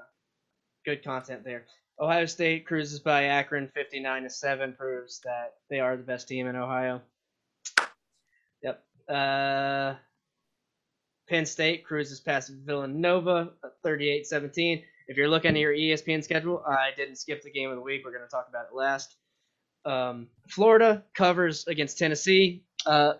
[0.85, 1.67] good content there.
[2.01, 6.47] Ohio State cruises by Akron, fifty-nine to seven, proves that they are the best team
[6.47, 7.03] in Ohio.
[8.63, 8.83] Yep.
[9.09, 9.95] Uh,
[11.29, 13.51] Penn State cruises past Villanova,
[13.85, 14.83] 38-17.
[15.13, 18.01] If you're looking at your ESPN schedule, I didn't skip the game of the week.
[18.03, 19.15] We're going to talk about it last.
[19.85, 22.65] Um, Florida covers against Tennessee.
[22.87, 23.15] Uh,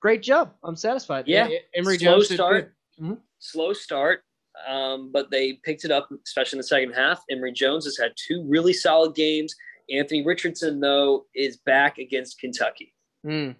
[0.00, 0.54] great job.
[0.62, 1.24] I'm satisfied.
[1.28, 1.46] Yeah.
[1.74, 2.74] Emory Slow Jones start.
[2.98, 3.18] Mhm.
[3.38, 4.22] Slow start.
[4.66, 7.20] Um, but they picked it up, especially in the second half.
[7.30, 9.54] Emory Jones has had two really solid games.
[9.90, 12.94] Anthony Richardson, though, is back against Kentucky.
[13.26, 13.56] Mm.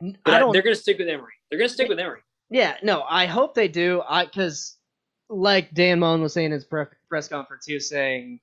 [0.00, 0.52] But I I- don't.
[0.52, 1.34] they're going to stick with Emory.
[1.50, 2.22] They're going to stick with Emory.
[2.50, 4.02] Yeah, no, I hope they do.
[4.08, 4.76] I because,
[5.28, 8.40] like Dan Mullen was saying in his press conference, was saying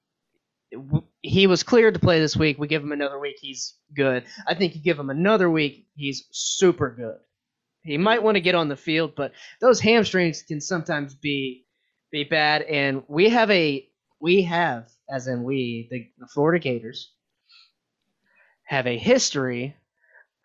[1.21, 2.57] he was cleared to play this week.
[2.57, 4.25] We give him another week, he's good.
[4.47, 7.17] I think you give him another week, he's super good.
[7.83, 11.65] He might want to get on the field, but those hamstrings can sometimes be
[12.11, 12.61] be bad.
[12.63, 13.87] And we have a
[14.21, 17.11] we have, as in we, the, the Florida Gators,
[18.63, 19.75] have a history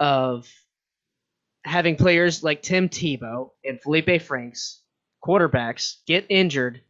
[0.01, 0.49] of
[1.65, 4.83] having players like Tim Tebow and Feleipe Franks,
[5.25, 6.83] quarterbacks, get injured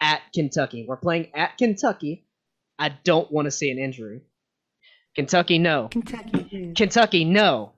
[0.00, 0.84] at Kentucky.
[0.88, 2.26] We're playing at Kentucky.
[2.78, 4.22] I don't want to see an injury.
[5.14, 5.88] Kentucky, no.
[5.88, 6.72] Kentucky.
[6.74, 7.72] Kentucky, no.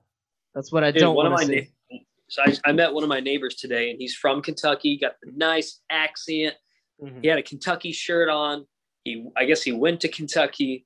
[0.55, 1.55] That's what I Dude, don't want to see.
[1.91, 1.97] na-
[2.29, 4.97] so I, I met one of my neighbors today, and he's from Kentucky.
[4.99, 6.55] Got the nice accent.
[7.01, 7.21] Mhm.
[7.21, 8.65] He had a Kentucky shirt on.
[9.05, 10.85] He, I guess, he went to Kentucky,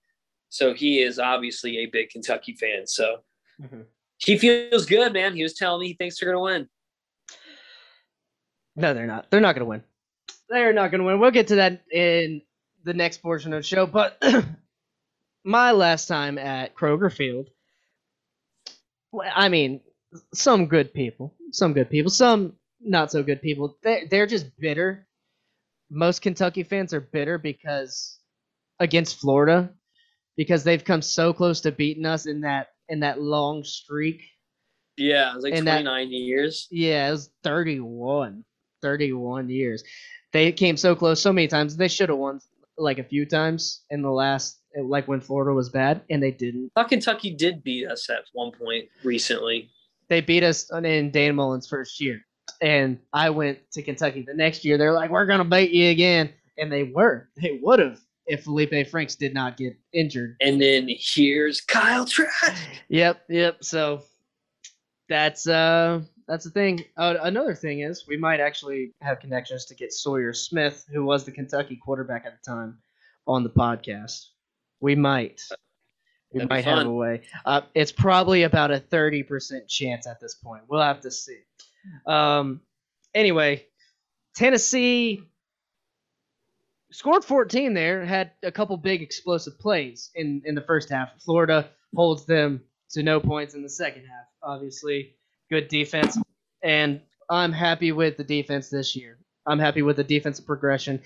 [0.50, 2.86] so he is obviously a big Kentucky fan.
[2.86, 3.24] So
[3.60, 3.86] Mhm.
[4.18, 5.36] he feels good, man.
[5.36, 6.70] He was telling me he thinks they're gonna win.
[8.82, 9.30] No, they're not.
[9.30, 9.84] They're not going to win.
[10.50, 11.20] They're not going to win.
[11.20, 12.42] We'll get to that in
[12.84, 13.86] the next portion of the show.
[13.86, 14.22] But
[15.44, 17.50] my last time at Kroger Field,
[19.36, 19.82] I mean,
[20.34, 23.78] some good people, some good people, some not so good people.
[23.84, 25.08] They they're just bitter.
[25.90, 28.20] Most Kentucky fans are bitter because
[28.80, 29.72] against Florida
[30.38, 34.22] because they've come so close to beating us in that in that long streak.
[34.98, 36.68] Yeah, it was like And that- 29 years.
[36.72, 38.44] Yeah, it was 31.
[38.82, 39.84] 31 years.
[40.34, 41.76] They came so close so many times.
[41.76, 42.40] They should have won
[42.78, 46.72] like a few times in the last, like when Florida was bad, and they didn't.
[46.76, 49.70] I thought Kentucky did beat us at one point recently.
[50.10, 52.22] They beat us in Dan Mullen's first year.
[52.62, 54.78] And I went to Kentucky the next year.
[54.78, 56.32] They're like, we're going to beat you again.
[56.58, 57.30] And they were.
[57.42, 60.38] They would have if Feleipe Franks did not get injured.
[60.42, 62.64] And then here's Kyle Trask.
[62.90, 63.64] Yep, yep.
[63.64, 64.04] So
[65.10, 66.86] that's uh that's the thing.
[66.96, 71.26] Uh, another thing is we might actually have connections to get Sawyer Smith, who was
[71.26, 72.78] the Kentucky quarterback at the time,
[73.28, 74.28] on the podcast.
[74.80, 75.42] We might.
[76.32, 77.24] We That'd might have a way.
[77.46, 80.64] Uh, it's probably about a thirty percent chance at this point.
[80.70, 81.40] We'll have to see.
[82.08, 82.62] Um,
[83.14, 83.66] anyway,
[84.34, 85.24] Tennessee
[86.94, 88.06] scored 14 there.
[88.06, 91.10] Had a couple big explosive plays in in the first half.
[91.20, 94.28] Florida holds them to no points in the second half.
[94.42, 95.16] Obviously,
[95.52, 96.18] good defense,
[96.64, 99.20] and I'm happy with the defense this year.
[99.46, 101.02] I'm happy with the defensive progression.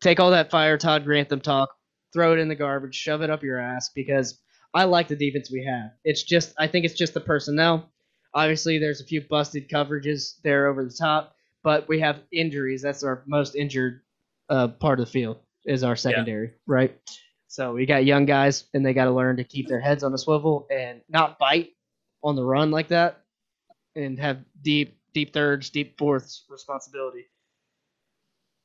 [0.00, 1.70] Take all that fire Todd Grantham talk,
[2.12, 4.40] throw it in the garbage, shove it up your ass because
[4.74, 5.92] I like the defense we have.
[6.04, 7.90] It's just I think it's just the personnel.
[8.34, 12.80] Obviously, there's a few busted coverages there over the top, but we have injuries.
[12.80, 14.00] That's our most injured
[14.48, 16.98] uh, part of the field is our secondary, right?
[17.48, 20.14] So we got young guys, and they got to learn to keep their heads on
[20.14, 21.72] a swivel and not bite
[22.24, 23.21] on the run like that,
[23.96, 27.26] and have deep, deep thirds, deep fourths responsibility.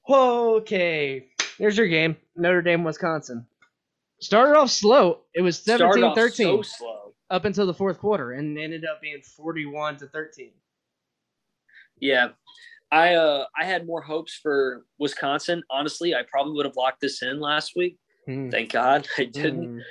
[0.10, 3.46] Okay, here's your game: Notre Dame, Wisconsin.
[4.20, 5.22] Started off slow.
[5.36, 7.14] It was Started 17-13 so slow.
[7.30, 10.52] up until the fourth quarter, and ended up being 41 to 13.
[12.00, 12.30] Yeah.
[12.92, 15.62] I uh I had more hopes for Wisconsin.
[15.70, 17.98] Honestly, I probably would have locked this in last week.
[18.26, 18.50] Hmm.
[18.50, 19.84] Thank God I didn't.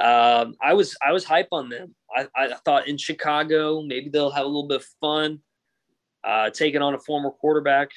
[0.00, 0.42] Mm.
[0.42, 1.94] Um, I was I was hype on them.
[2.16, 5.40] I, I thought in Chicago maybe they'll have a little bit of fun,
[6.24, 7.90] uh, taking on a former quarterback.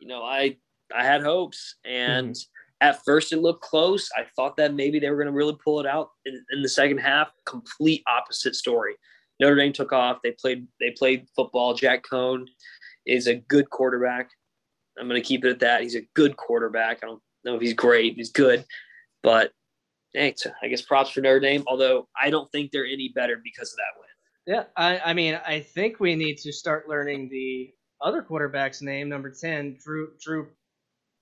[0.00, 0.56] You know, I
[0.94, 2.36] I had hopes, and
[2.80, 4.10] at first it looked close.
[4.16, 6.68] I thought that maybe they were going to really pull it out in, in the
[6.68, 7.30] second half.
[7.46, 8.94] Complete opposite story.
[9.40, 10.18] Notre Dame took off.
[10.22, 11.74] They played they played football.
[11.74, 12.46] Jack Coan
[13.06, 14.30] is a good quarterback.
[14.98, 15.82] I'm going to keep it at that.
[15.82, 17.00] He's a good quarterback.
[17.02, 18.14] I don't know if he's great.
[18.14, 18.64] He's good,
[19.22, 19.52] but
[20.36, 21.64] so I guess props for Notre Dame.
[21.66, 24.08] Although I don't think they're any better because of that win.
[24.44, 29.08] Yeah, I, I mean, I think we need to start learning the other quarterback's name,
[29.08, 30.48] number 10, Drew, Drew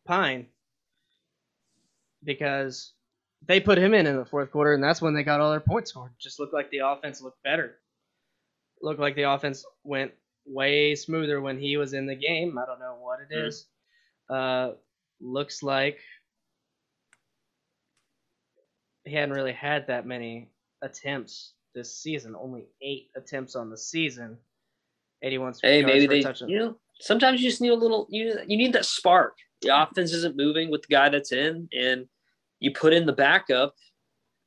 [0.06, 0.46] Pyne,
[2.24, 2.92] because
[3.46, 5.60] they put him in in the fourth quarter, and that's when they got all their
[5.60, 6.12] points scored.
[6.18, 7.76] Just looked like the offense looked better.
[8.82, 10.12] Looked like the offense went
[10.46, 12.58] way smoother when he was in the game.
[12.58, 13.46] I don't know what it Mhm.
[13.46, 13.66] is.
[14.28, 14.72] Uh,
[15.20, 16.00] looks like
[19.04, 20.50] he hadn't really had that many
[20.82, 22.34] attempts this season.
[22.38, 24.36] Only eight attempts on the season.
[25.22, 28.72] 81 Hey, maybe they you know sometimes you just need a little you you need
[28.72, 29.36] that spark.
[29.62, 32.06] The offense isn't moving with the guy that's in, and
[32.60, 33.74] you put in the backup.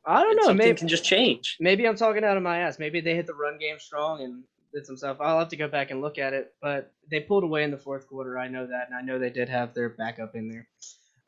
[0.06, 0.54] I don't know.
[0.54, 1.58] Maybe can just change.
[1.60, 2.80] maybe I'm talking out of my ass.
[2.80, 5.18] Maybe they hit the run game strong and did some stuff.
[5.22, 6.54] I'll have to go back and look at it.
[6.62, 8.38] But they pulled away in the fourth quarter.
[8.38, 10.68] I know that, and I know they did have their backup in there.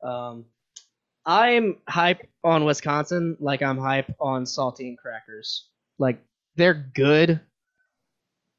[0.10, 0.46] Um,
[1.26, 5.70] I'm hype on Wisconsin, like I'm hype on saltine crackers.
[5.98, 6.24] Like
[6.56, 7.40] they're good,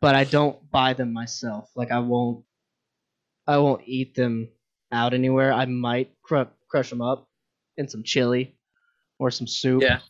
[0.00, 1.70] but I don't buy them myself.
[1.76, 2.44] Like I won't,
[3.46, 4.48] I won't eat them
[4.90, 5.52] out anywhere.
[5.52, 7.28] I might cr- crush them up
[7.76, 8.56] in some chili
[9.18, 10.00] or some soup Yeah.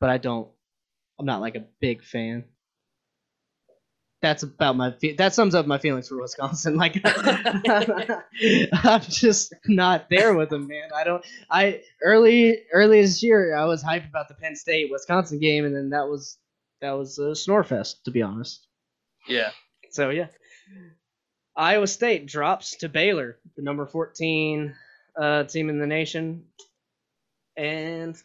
[0.00, 0.48] but I don't.
[1.18, 2.44] I'm not like a big fan.
[4.22, 4.92] That's about my.
[4.92, 6.76] Fe- that sums up my feelings for Wisconsin.
[6.76, 10.88] Like, I'm just not there with them, man.
[10.94, 11.24] I don't.
[11.50, 15.76] I early early this year, I was hyped about the Penn State Wisconsin game, and
[15.76, 16.38] then that was
[16.80, 18.66] that was a snore fest, to be honest.
[19.28, 19.50] Yeah.
[19.90, 20.28] So yeah,
[21.56, 24.74] Iowa State drops to Baylor, the number 14
[25.18, 26.44] uh, team in the nation,
[27.56, 28.16] and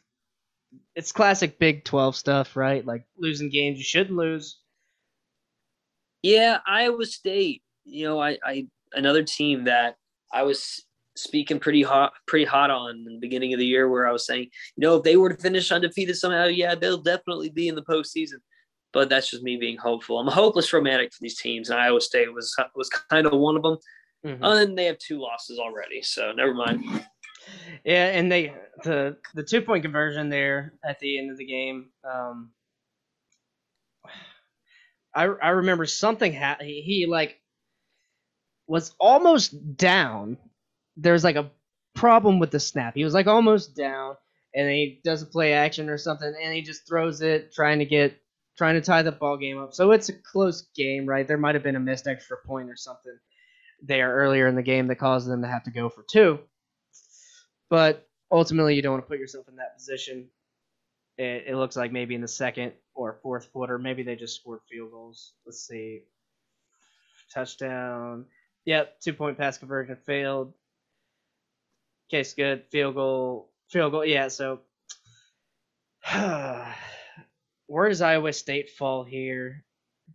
[0.95, 2.85] it's classic Big 12 stuff, right?
[2.85, 4.59] Like losing games you shouldn't lose.
[6.21, 7.63] Yeah, Iowa State.
[7.85, 9.95] You know, I, I another team that
[10.33, 14.07] I was speaking pretty hot, pretty hot on in the beginning of the year, where
[14.07, 14.43] I was saying,
[14.75, 17.83] you know, if they were to finish undefeated somehow, yeah, they'll definitely be in the
[17.83, 18.37] postseason.
[18.93, 20.19] But that's just me being hopeful.
[20.19, 23.55] I'm a hopeless romantic for these teams, and Iowa State was was kind of one
[23.55, 23.77] of them.
[24.25, 24.43] Mhm.
[24.43, 26.83] Uh, and they have two losses already, so never mind.
[27.83, 28.53] Yeah, and they
[28.83, 31.89] the the two point conversion there at the end of the game.
[32.03, 32.51] Um,
[35.13, 37.37] I I remember something ha- he, he like
[38.67, 40.37] was almost down.
[40.97, 41.51] There's like a
[41.93, 42.95] problem with the snap.
[42.95, 44.15] He was like almost down,
[44.55, 47.85] and he does a play action or something, and he just throws it, trying to
[47.85, 48.17] get
[48.57, 49.73] trying to tie the ball game up.
[49.73, 51.27] So it's a close game, right?
[51.27, 53.17] There might have been a missed extra point or something
[53.81, 56.39] there earlier in the game that caused them to have to go for two.
[57.69, 60.29] But ultimately, you don't want to put yourself in that position.
[61.17, 64.61] It, it looks like maybe in the second or fourth quarter, maybe they just scored
[64.69, 65.33] field goals.
[65.45, 66.03] Let's see.
[67.33, 68.25] Touchdown.
[68.65, 70.53] Yep, two point pass conversion failed.
[72.09, 72.65] Case good.
[72.71, 73.51] Field goal.
[73.69, 74.05] Field goal.
[74.05, 74.61] Yeah, so.
[77.67, 79.63] Where does Iowa State fall here?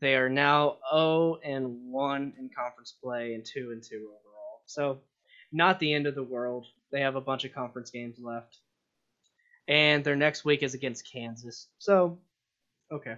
[0.00, 4.62] They are now 0 and 1 in conference play and 2 and 2 overall.
[4.66, 5.00] So,
[5.52, 6.66] not the end of the world.
[6.92, 8.58] They have a bunch of conference games left.
[9.68, 11.68] and their next week is against Kansas.
[11.78, 12.18] So,
[12.92, 13.16] okay,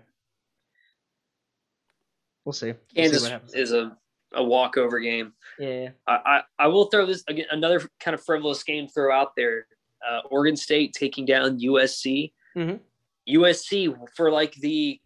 [2.44, 2.66] we'll see.
[2.66, 3.54] We'll Kansas what happens.
[3.54, 3.96] is a,
[4.34, 5.32] a walkover game.
[5.58, 5.90] yeah.
[6.06, 9.32] I, I, I will throw this again another kind of frivolous game to throw out
[9.36, 9.66] there.
[10.08, 12.32] Uh, Oregon State taking down USC.
[12.56, 12.80] Mhm.
[13.28, 15.00] USC for like the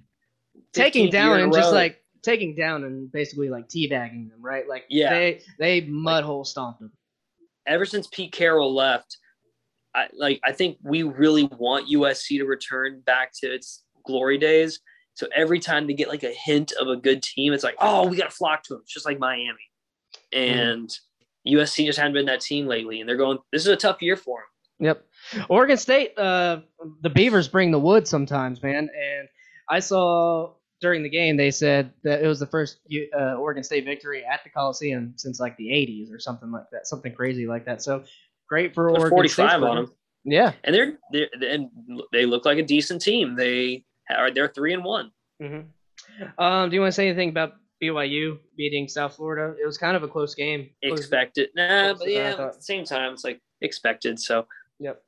[0.73, 4.69] taking down and just like taking down and basically like teabagging them, right?
[4.69, 5.11] Like Yeah.
[5.13, 6.93] they they mud hole stomped them.
[7.67, 9.17] ever since Pete Carroll left,
[9.95, 14.81] I like I think we really want USC to return back to its glory days.
[15.15, 18.07] So every time they get like a hint of a good team, it's like, oh,
[18.09, 18.81] we got to flock to them.
[18.83, 19.71] It's just like Miami,
[20.33, 20.91] and
[21.47, 23.39] USC just hadn't been that team lately, and they're going.
[23.53, 24.87] This is a tough year for them.
[24.87, 25.05] Yep.
[25.49, 26.61] Oregon State, uh,
[27.03, 28.89] the Beavers bring the wood sometimes, man.
[28.89, 29.29] And
[29.69, 32.79] I saw during the game they said that it was the first
[33.17, 36.87] uh, Oregon State victory at the Coliseum since like the '80s or something like that,
[36.87, 37.83] something crazy like that.
[37.83, 38.03] So
[38.49, 39.93] great for Oregon 45 State's on them,
[40.25, 40.53] Yeah.
[40.65, 41.69] and they're, they're and
[42.13, 43.37] they look like a decent team.
[43.37, 45.11] They are they're three and one.
[45.41, 45.61] hmm
[46.39, 49.55] Um, do you want to say anything about BYU beating South Florida?
[49.61, 50.71] It was kind of a close game.
[50.85, 54.19] Close- Expected, nah, but yeah, at the same time, it's like expected.
[54.19, 54.47] So
[54.81, 55.01] Yep.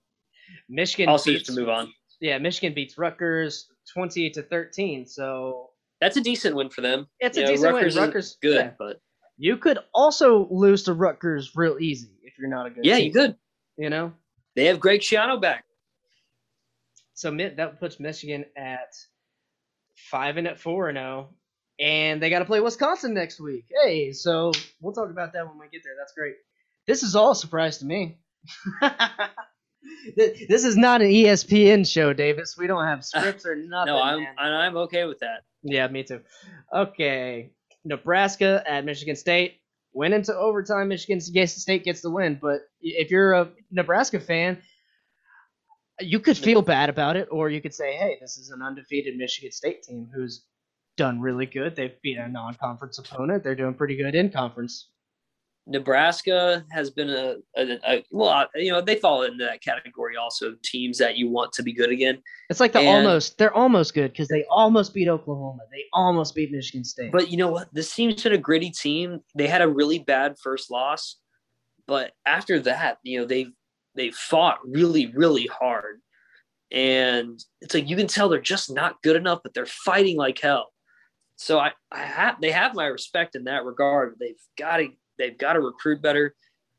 [0.68, 5.07] Michigan also beats, to move on, Yeah, Michigan beats Rutgers 28 to 13.
[5.07, 7.07] So that's a decent win for them.
[7.20, 8.04] it's You a know, decent Rutgers win.
[8.04, 8.70] Rutgers good, yeah.
[8.78, 9.00] but
[9.37, 13.07] You could also lose to Rutgers real easy if you're not a good yeah, team,
[13.07, 13.37] you good.
[13.76, 14.12] You know?
[14.54, 15.64] They have Greg Schiano back.
[17.14, 18.92] So that puts Michigan at
[20.11, 21.29] 5 and at 4 and 0.
[21.81, 23.64] And they got to play Wisconsin next week.
[23.83, 25.94] Hey, so we'll talk about that when we get there.
[25.98, 26.35] That's great.
[26.87, 28.18] This is all a surprise to me.
[30.16, 32.57] This is not an ESPN show, Davis.
[32.59, 33.92] We don't have scripts or nothing.
[33.92, 34.35] No, I'm man.
[34.38, 35.42] and I'm okay with that.
[35.62, 36.20] Yeah, me too.
[36.72, 37.50] Okay.
[37.85, 39.61] Nebraska at Michigan State.
[39.92, 40.88] Went into overtime.
[40.88, 42.38] Michigan State gets the win.
[42.40, 44.61] But if you're a Nebraska fan,
[46.00, 49.16] you could feel bad about it, or you could say, hey, this is an undefeated
[49.16, 50.44] Michigan State team who's
[50.96, 51.74] done really good.
[51.76, 53.42] They've beat a non conference opponent.
[53.44, 54.90] They're doing pretty good in conference.
[55.66, 60.54] Nebraska has been a, a, a well, you know, they fall into that category also.
[60.62, 63.94] Teams that you want to be good again, It's like the And- almost, they're almost
[63.94, 65.62] good because they almost beat Oklahoma.
[65.72, 67.12] They almost beat Michigan State.
[67.12, 67.72] but you know what?
[67.72, 69.20] This team's been a gritty team.
[69.35, 71.16] They had a really bad first loss,
[71.87, 73.46] but after that, you know, they
[73.94, 76.00] they fought really, really hard,
[76.70, 80.38] and it's like you can tell they're just not good enough, but they're fighting like
[80.40, 80.72] hell.
[81.37, 84.16] So I, I have they have my respect in that regard.
[84.20, 86.35] They've got to they've got to recruit better.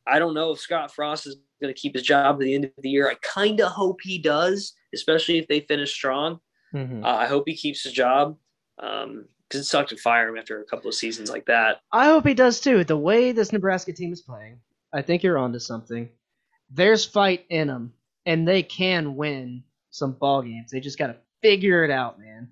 [0.07, 2.65] I don't know if Scott Frost is going to keep his job at the end
[2.65, 3.09] of the year.
[3.09, 6.39] I kind of hope he does, especially if they finish strong.
[6.73, 7.03] Mhm.
[7.03, 8.37] Uh, I hope he keeps his job
[8.77, 11.79] because it sucked to fire him after a couple of seasons like that.
[11.91, 12.83] I hope he does too.
[12.83, 14.59] The way this Nebraska team is playing,
[14.93, 16.09] I think you're onto something.
[16.69, 17.93] There's fight in them,
[18.25, 20.71] and they can win some ball games.
[20.71, 22.49] They just got to figure it out, man.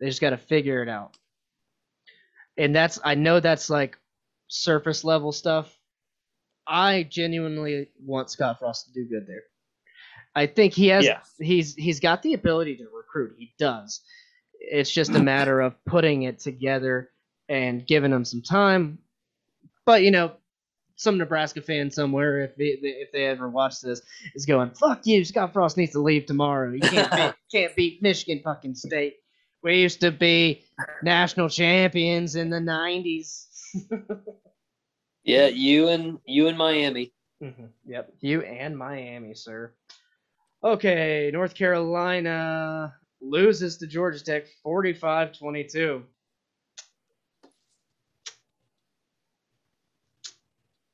[0.00, 1.16] They just got to figure it out.
[2.56, 3.98] And that's I know that's like
[4.48, 5.76] surface level stuff.
[6.66, 9.42] I genuinely want Scott Frost to do good there.
[10.34, 11.20] I think he has Yeah.
[11.38, 13.34] he's he's got the ability to recruit.
[13.38, 14.00] He does.
[14.60, 17.10] It's just a matter of putting it together
[17.48, 18.98] and giving him some time.
[19.84, 20.32] But you know,
[20.96, 24.00] some Nebraska fan somewhere, if they, if they ever watch this,
[24.34, 26.72] is going, "Fuck you, Scott Frost needs to leave tomorrow.
[26.72, 29.14] You can't beat, can't beat Michigan fucking State.
[29.62, 30.64] We used to be
[31.02, 33.46] national champions in the '90s."
[35.24, 37.12] Yeah, you and you and Miami.
[37.42, 37.70] Mhm.
[37.86, 38.12] Yep.
[38.20, 39.72] You and Miami, sir.
[40.62, 46.02] Okay, North Carolina loses to Georgia Tech 45-22.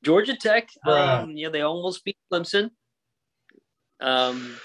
[0.02, 1.22] Georgia Tech, Bruh.
[1.22, 2.70] um, yeah, they almost beat Clemson.
[4.00, 4.56] Um,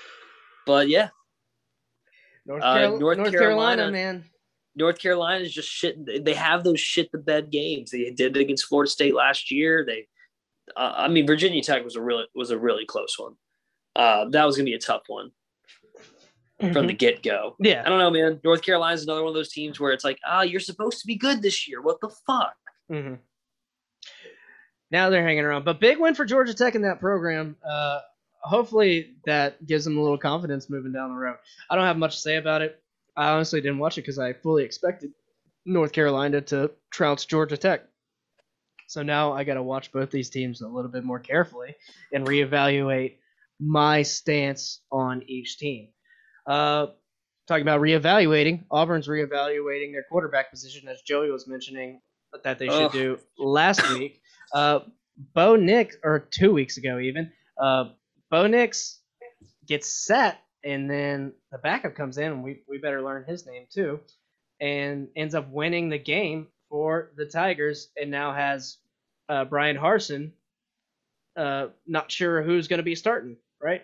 [0.66, 1.10] but yeah,
[2.46, 4.26] North, Uh, North North Carolina, Carolina- man.
[4.78, 5.98] North Carolina is just shit.
[6.26, 7.92] They have those shit the bed games.
[7.92, 9.86] They did it against Florida State last year.
[9.86, 10.08] They,
[10.76, 13.36] uh, I mean, Virginia Tech was a really was a really close one.
[13.96, 15.32] Uh, that was gonna be a tough one
[16.74, 17.56] from the get go.
[17.60, 17.84] yeah.
[17.86, 18.40] I don't know, man.
[18.44, 21.08] North Carolina is another one of those teams where it's like, ah, you're supposed to
[21.08, 21.82] be good this year.
[21.82, 22.56] What the fuck?
[22.90, 23.16] hmm
[24.92, 27.56] Now they're hanging around, but big win for Georgia Tech in that program.
[27.68, 28.00] Uh,
[28.42, 31.38] hopefully that gives them a little confidence moving down the road.
[31.70, 32.82] I don't have much to say about it.
[33.18, 35.12] I honestly didn't watch it because I fully expected
[35.66, 37.84] North Carolina to trounce Georgia Tech.
[38.88, 41.76] So now I got to watch both these teams a little bit more carefully
[42.14, 43.16] and reevaluate
[43.60, 45.90] my stance on each team.
[46.46, 46.88] Uh,
[47.48, 52.02] talking about reevaluating, Auburn's reevaluating their quarterback position, as Joey was mentioning
[52.44, 52.92] that they should Ugh.
[52.92, 54.22] do last week.
[54.54, 54.80] Uh,
[55.34, 57.32] Bo Nix, or two weeks ago even,
[57.62, 57.86] uh,
[58.30, 59.00] Bo Nix
[59.68, 63.68] gets set and then the backup comes in, and we we better learn his name
[63.72, 64.00] too,
[64.60, 68.78] and ends up winning the game for the Tigers, and now has
[69.30, 70.32] uh, Bryan Harsin.
[71.38, 73.84] Uh, not sure who's going to be starting, right?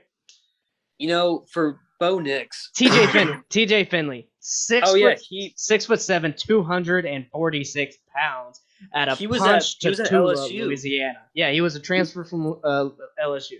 [0.97, 3.38] You know, for Bo Nix, TJ Finley.
[3.49, 7.95] TJ Finley, six Oh foot, yeah, he six foot seven, two hundred and forty six
[8.16, 8.59] pounds
[8.94, 10.66] at a He was at- punch he was to at LSU.
[10.66, 11.20] Louisiana.
[11.34, 12.90] Yeah, he was a transfer from uh,
[13.24, 13.60] LSU.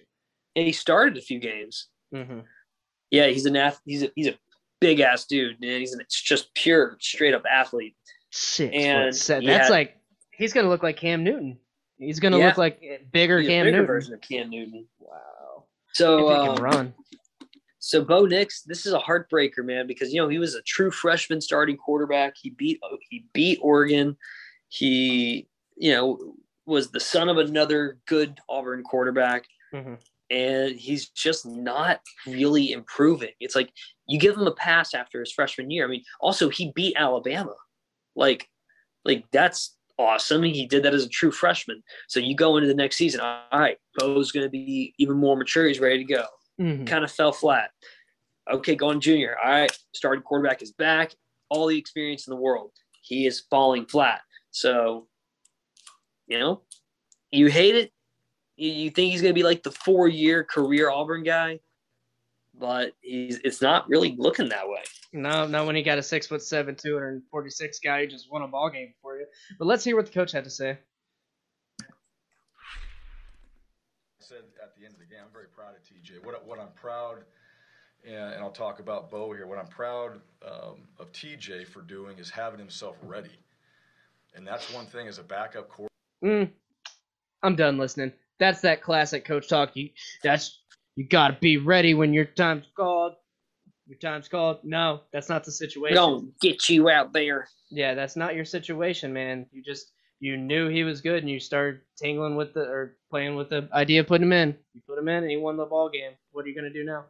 [0.56, 1.88] and he started a few games.
[2.14, 2.40] Mm-hmm.
[3.12, 4.36] Yeah, he's an ath- he's a he's a
[4.80, 5.80] big ass dude, man.
[5.80, 7.96] He's an, it's just pure straight up athlete.
[8.32, 9.46] Six And seven.
[9.46, 9.98] That's had- like
[10.32, 11.58] he's gonna look like Cam Newton.
[11.98, 12.48] He's gonna Yeah.
[12.48, 13.88] look like bigger He's a Cam bigger Newton.
[13.88, 14.88] version of Cam Newton.
[15.00, 15.66] Wow.
[15.94, 16.94] So if he um, run.
[17.80, 20.92] So Bo Nix, this is a heartbreaker, man, because you know he was a true
[20.92, 22.36] freshman starting quarterback.
[22.42, 24.16] He beat he beat Oregon.
[24.72, 30.00] He you know was the son of another good Auburn quarterback, Mhm.
[30.30, 33.34] and he's just not really improving.
[33.42, 33.74] It's like
[34.08, 35.84] you give him a pass after his freshman year.
[35.86, 37.56] I mean, also he beat Alabama,
[38.16, 38.48] like
[39.04, 40.44] like that's awesome.
[40.44, 41.84] He did that as a true freshman.
[42.08, 45.36] So you go into the next season, all right, Bo's going to be even more
[45.36, 45.68] mature.
[45.68, 46.26] He's ready to go
[46.60, 46.88] Mhm.
[46.88, 47.72] kind of fell flat.
[48.50, 49.38] Okay, going junior.
[49.44, 51.14] All right, starting quarterback is back.
[51.50, 52.72] All the experience in the world.
[53.02, 54.22] He is falling flat.
[54.52, 55.08] So,
[56.28, 56.62] you know,
[57.32, 57.91] you hate it.
[58.58, 61.60] You, you think he's going to be like the four year career Auburn guy,
[62.54, 64.84] but he's it's not really looking that way.
[65.14, 68.02] No, not when he got a six foot seven, two hundred and forty six guy
[68.02, 69.26] who just won a ball game for you.
[69.58, 70.78] But let's hear what the coach had to say.
[71.82, 71.84] I
[74.20, 76.26] said at the end of the game, I'm very proud of TJ.
[76.26, 77.24] What, what I'm proud,
[78.06, 82.18] and, and I'll talk about Bo here, what I'm proud um, of TJ for doing
[82.18, 83.38] is having himself ready.
[84.34, 85.90] And that's one thing as a backup quarterback.
[86.24, 86.52] Mm,
[87.44, 88.14] I'm done listening.
[88.40, 89.76] That's that classic coach talk.
[89.76, 89.90] You
[90.24, 90.60] that's
[90.96, 93.14] you gotta be ready when your time's called.
[93.88, 94.60] Your time's called.
[94.64, 95.96] No, that's not the situation.
[95.96, 97.48] don't get you out there.
[97.70, 99.48] Yeah, that's not your situation, man.
[99.52, 103.36] You just you knew he was good and you started tingling with the or playing
[103.36, 104.58] with the idea of putting him in.
[104.74, 106.12] You put him in and he won the ball game.
[106.32, 107.06] What are you gonna do now?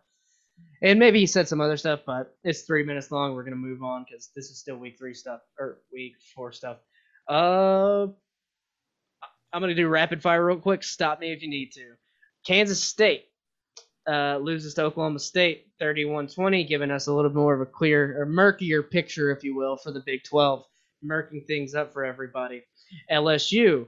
[0.82, 3.36] And maybe he said some other stuff, but it's three minutes long.
[3.36, 6.78] We're gonna move on because this is still week three stuff or week four stuff.
[7.32, 8.08] Uh,
[9.54, 10.84] I'm gonna do rapid fire real quick.
[10.84, 11.94] Stop me if you need to.
[12.46, 13.24] Kansas State
[14.06, 18.26] uh, loses to Oklahoma State 31-20, giving us a little more of a clear or
[18.26, 20.66] murkier picture, if you will, for the Big 12,
[21.06, 22.64] murking things up for everybody.
[23.10, 23.88] LSU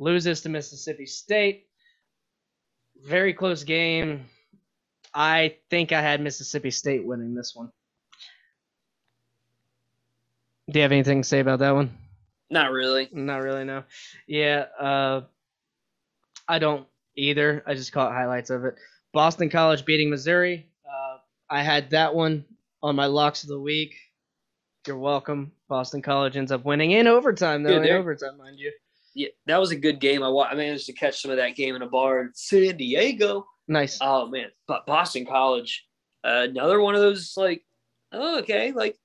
[0.00, 1.66] loses to Mississippi State.
[3.04, 4.24] Very close game.
[5.14, 7.70] I think I had Mississippi State winning this one.
[10.68, 11.96] Do you have anything to say about that one?
[12.50, 13.08] Not really.
[13.12, 13.84] Not really, no.
[14.26, 15.22] Yeah, uh,
[16.48, 16.86] I don't
[17.16, 17.62] either.
[17.66, 18.74] I just caught highlights of it.
[19.12, 20.68] Boston College beating Missouri.
[20.86, 21.18] Uh,
[21.50, 22.44] I had that one
[22.82, 23.94] on my locks of the week.
[24.86, 25.52] You're welcome.
[25.68, 27.78] Boston College ends up winning in overtime, though.
[27.80, 28.72] Dude, in overtime, mind you.
[29.14, 30.22] Yeah, that was a good game.
[30.22, 32.76] I, wa- I managed to catch some of that game in a bar in San
[32.76, 33.46] Diego.
[33.66, 33.98] Nice.
[34.00, 35.84] Oh man, but Boston College,
[36.24, 37.62] uh, another one of those like,
[38.12, 38.96] oh okay, like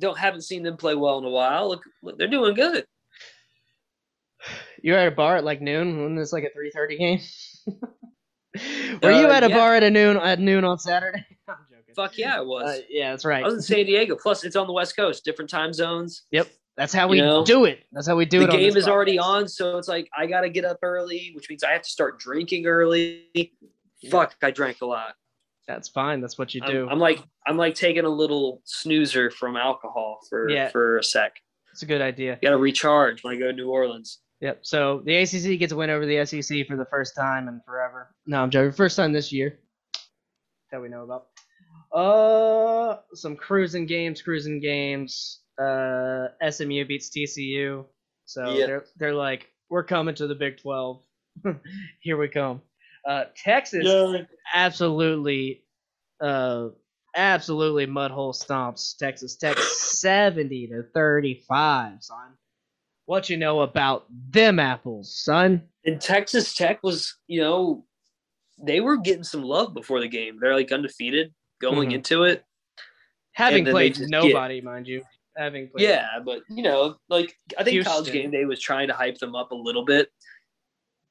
[0.00, 1.68] don't haven't seen them play well in a while.
[1.68, 2.84] Look, look they're doing good.
[4.82, 7.20] You were at a bar at like noon when it's like a 3:30 game.
[9.02, 9.56] were you Uh, at a yeah.
[9.56, 11.24] bar at a noon at noon on Saturday?
[11.48, 11.94] I'm joking.
[11.94, 12.78] Fuck yeah, it was.
[12.78, 13.42] Uh, yeah, that's right.
[13.44, 14.16] I was in San Diego.
[14.16, 16.22] Plus, it's on the West Coast, different time zones.
[16.30, 17.84] Yep, that's how we You know, do it.
[17.92, 18.50] That's how we do the it.
[18.50, 21.62] on game is already on, so it's like I gotta get up early, which means
[21.62, 23.28] I have to start drinking early.
[24.10, 25.14] Fuck, I drank a lot.
[25.74, 26.20] That's fine.
[26.20, 26.88] That's what you I'm, do.
[26.90, 30.68] I'm like I'm like taking a little snoozer from alcohol for Yeah.
[30.70, 31.32] for a sec.
[31.72, 32.38] It's a good idea.
[32.42, 34.18] Got to recharge when I go to New Orleans.
[34.40, 34.60] Yep.
[34.62, 38.14] So the ACC gets a win over the SEC for the first time in forever.
[38.26, 38.72] No, I'm joking.
[38.72, 39.58] First time this year
[40.72, 41.26] that we know about.
[41.92, 45.40] Uh, some cruising games, cruising games.
[45.60, 47.84] Uh, SMU beats TCU,
[48.24, 48.66] so Yeah.
[48.66, 51.02] they're they're like, we're coming to the Big Twelve.
[52.00, 52.62] Here we come.
[53.06, 53.86] Uh, Texas
[54.54, 55.64] absolutely,
[56.20, 56.68] uh,
[57.16, 62.34] absolutely mud hole stomps Texas Tech seventy to thirty five, son.
[63.06, 65.62] What you know about them apples, son?
[65.84, 67.84] And Texas Tech was, you know,
[68.62, 70.38] they were getting some love before the game.
[70.40, 71.94] They're like undefeated going Mhm.
[71.94, 72.44] into it.
[73.32, 75.02] Having And then they played nobody, mind you.
[75.36, 78.94] Having played Yeah, but you know, like I think College Game Day was trying to
[78.94, 80.10] hype them up a little bit,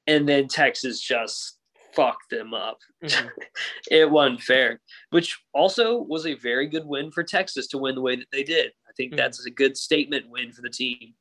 [0.06, 1.58] and then Texas just
[1.94, 2.78] fucked them up.
[3.02, 3.30] Mhm.
[3.90, 4.80] It wasn't fair,
[5.10, 8.42] which also was a very good win for Texas to win the way that they
[8.42, 8.72] did.
[8.88, 9.16] I think Mhm.
[9.16, 11.14] that's a good statement win for the team.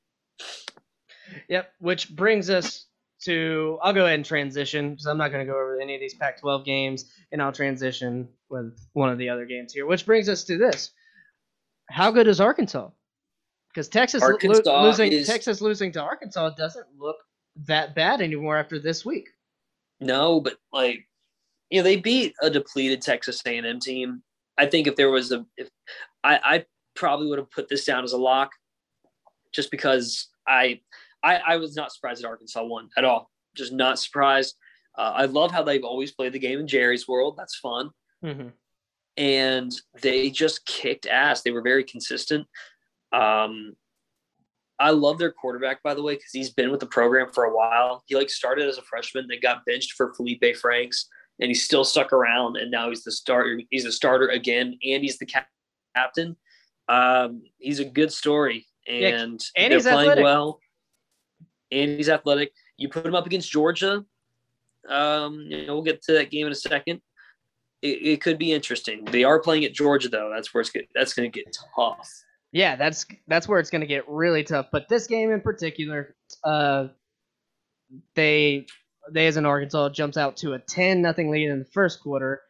[1.48, 1.74] Yep.
[1.80, 2.86] Which brings us
[3.24, 6.00] to I'll go ahead and transition because I'm not going to go over any of
[6.02, 10.30] these Pac-12 games, and I'll transition with one of the other games here, which brings
[10.30, 10.92] us to this:
[11.90, 12.90] How good is Arkansas?
[13.70, 17.18] Because Texas lo- losing is- Texas losing to Arkansas doesn't look
[17.68, 19.30] that bad anymore after this week.
[20.00, 21.06] No, but like
[21.70, 24.24] you know, they beat a depleted Texas A&M team.
[24.58, 25.70] I think if there was a, if
[26.24, 28.52] I, I probably would have put this down as a lock,
[29.52, 30.82] just because I,
[31.24, 33.30] I, I was not surprised that Arkansas won at all.
[33.56, 34.56] Just not surprised.
[34.98, 37.36] Uh, I love how they've always played the game in Jerry's world.
[37.38, 37.92] That's fun.
[38.24, 38.50] Mm-hmm.
[39.16, 39.72] and
[40.02, 41.42] they just kicked ass.
[41.42, 42.46] They were very consistent.
[43.14, 43.78] Um,
[44.80, 47.56] I love their quarterback, by the way, because he's been with the program for a
[47.56, 48.04] while.
[48.08, 51.08] He like started as a freshman, then got benched for Feleipe Franks,
[51.40, 52.58] and he's still stuck around.
[52.58, 53.60] And now he's the starter.
[53.70, 55.50] He's the starter again, and he's the cap-
[55.96, 56.38] captain.
[56.88, 60.24] Um, he's a good story, Yeah, and, and they're he's playing athletic.
[60.24, 60.60] well.
[61.72, 62.52] And he's athletic.
[62.78, 64.04] You put him up against Georgia.
[64.88, 67.02] Um, you know, we'll get to that game in a second
[67.82, 69.06] it, it could be interesting.
[69.06, 70.32] They are playing at Georgia though.
[70.34, 72.10] That's where it's get, that's going to get tough.
[72.52, 74.68] Yeah, that's that's where it's going to get really tough.
[74.72, 76.88] But this game in particular, uh,
[78.16, 78.66] they
[79.12, 82.42] they as an Arkansas jumps out to a ten nothing lead in the first quarter,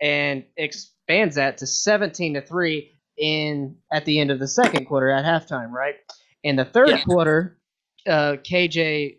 [0.00, 5.10] and expands that to seventeen to three in at the end of the second quarter
[5.10, 5.70] at halftime.
[5.70, 5.96] Right
[6.44, 7.02] in the third Yeah.
[7.04, 7.58] quarter,
[8.06, 9.18] uh, KJ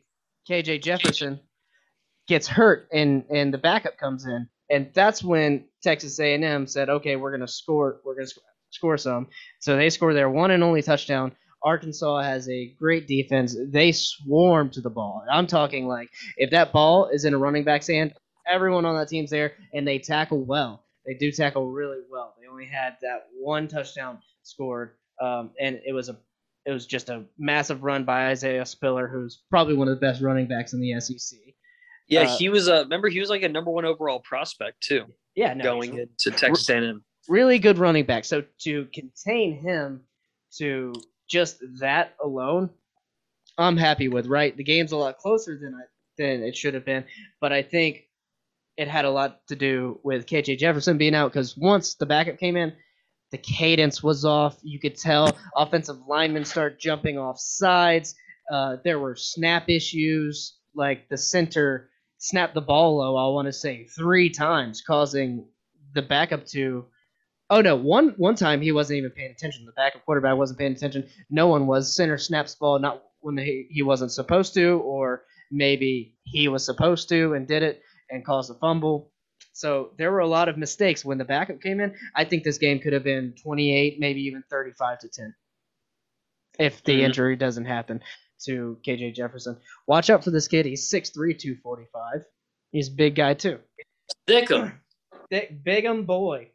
[0.50, 1.42] KJ Jefferson
[2.28, 6.66] gets hurt, and and the backup comes in, and that's when Texas A and M
[6.68, 8.34] said, okay, we're going to score, we're going to
[8.72, 9.28] score some.
[9.60, 11.34] So they score their one and only touchdown.
[11.64, 13.56] Arkansas has a great defense.
[13.68, 15.24] They swarm to the ball.
[15.30, 18.14] I'm talking like if that ball is in a running back's hand,
[18.48, 20.86] everyone on that team's there, and they tackle well.
[21.06, 22.36] They do tackle really well.
[22.40, 24.92] They only had that one touchdown scored,
[25.22, 26.18] um, and it was a
[26.66, 30.22] it was just a massive run by Isaiah Spiller, who's probably one of the best
[30.22, 31.40] running backs in the SEC.
[32.08, 35.06] Yeah, Uh, he was a remember he was like a number one overall prospect too,
[35.36, 37.04] Yeah, no, going into Texas A&M.
[37.30, 38.26] Really good running back.
[38.26, 40.02] So to contain him
[40.58, 40.94] to
[41.30, 42.72] just that alone,
[43.58, 44.28] I'm happy with.
[44.28, 45.84] Right, the game's a lot closer than I
[46.18, 47.06] than it should have been,
[47.40, 48.04] but I think
[48.76, 52.38] it had a lot to do with KJ Jefferson being out because once the backup
[52.38, 52.74] came in,
[53.32, 54.58] the cadence was off.
[54.64, 58.16] You could tell offensive linemen start jumping off sides.
[58.52, 63.16] Uh, there were snap issues, like the center snapped the ball low.
[63.16, 65.46] I want to say three times, causing
[65.94, 66.86] the backup to.
[67.50, 67.76] Oh no!
[67.76, 69.66] One one time he wasn't even paying attention.
[69.66, 71.08] The backup quarterback wasn't paying attention.
[71.30, 71.96] No one was.
[71.96, 77.10] Center snaps ball not when he, he wasn't supposed to, or maybe he was supposed
[77.10, 79.12] to and did it and caused a fumble.
[79.54, 81.96] So there were a lot of mistakes when the backup came in.
[82.16, 85.36] I think this game could have been 28, maybe even 35 to 10,
[86.60, 87.04] if the Mhm.
[87.04, 88.02] injury doesn't happen
[88.46, 89.58] to KJ Jefferson.
[89.88, 90.66] Watch out for this kid.
[90.66, 92.24] He's 6'3", 245.
[92.72, 93.60] He's a big guy too.
[94.28, 94.80] Stick 'em.
[95.30, 96.52] Big Bigham boy.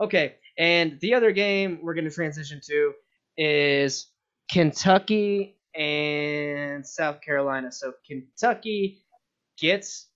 [0.00, 2.92] Okay, and the other game we're going to transition to
[3.36, 4.08] is
[4.50, 7.72] Kentucky and South Carolina.
[7.72, 9.02] So Kentucky
[9.58, 10.08] gets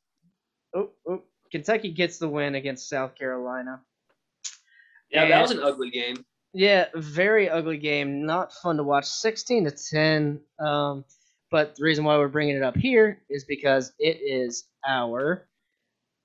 [0.74, 3.82] oh, oh Kentucky gets the win against South Carolina.
[5.10, 6.24] Yeah, And- that was an ugly game.
[6.54, 8.26] Yeah, very ugly game.
[8.26, 9.06] Not fun to watch.
[9.06, 10.40] 16 to 10.
[10.58, 11.04] Um,
[11.50, 15.48] but the reason why we're bringing it up here is because it is our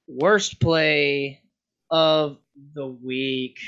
[0.05, 1.41] worst play
[1.89, 2.39] of
[2.73, 3.59] the week.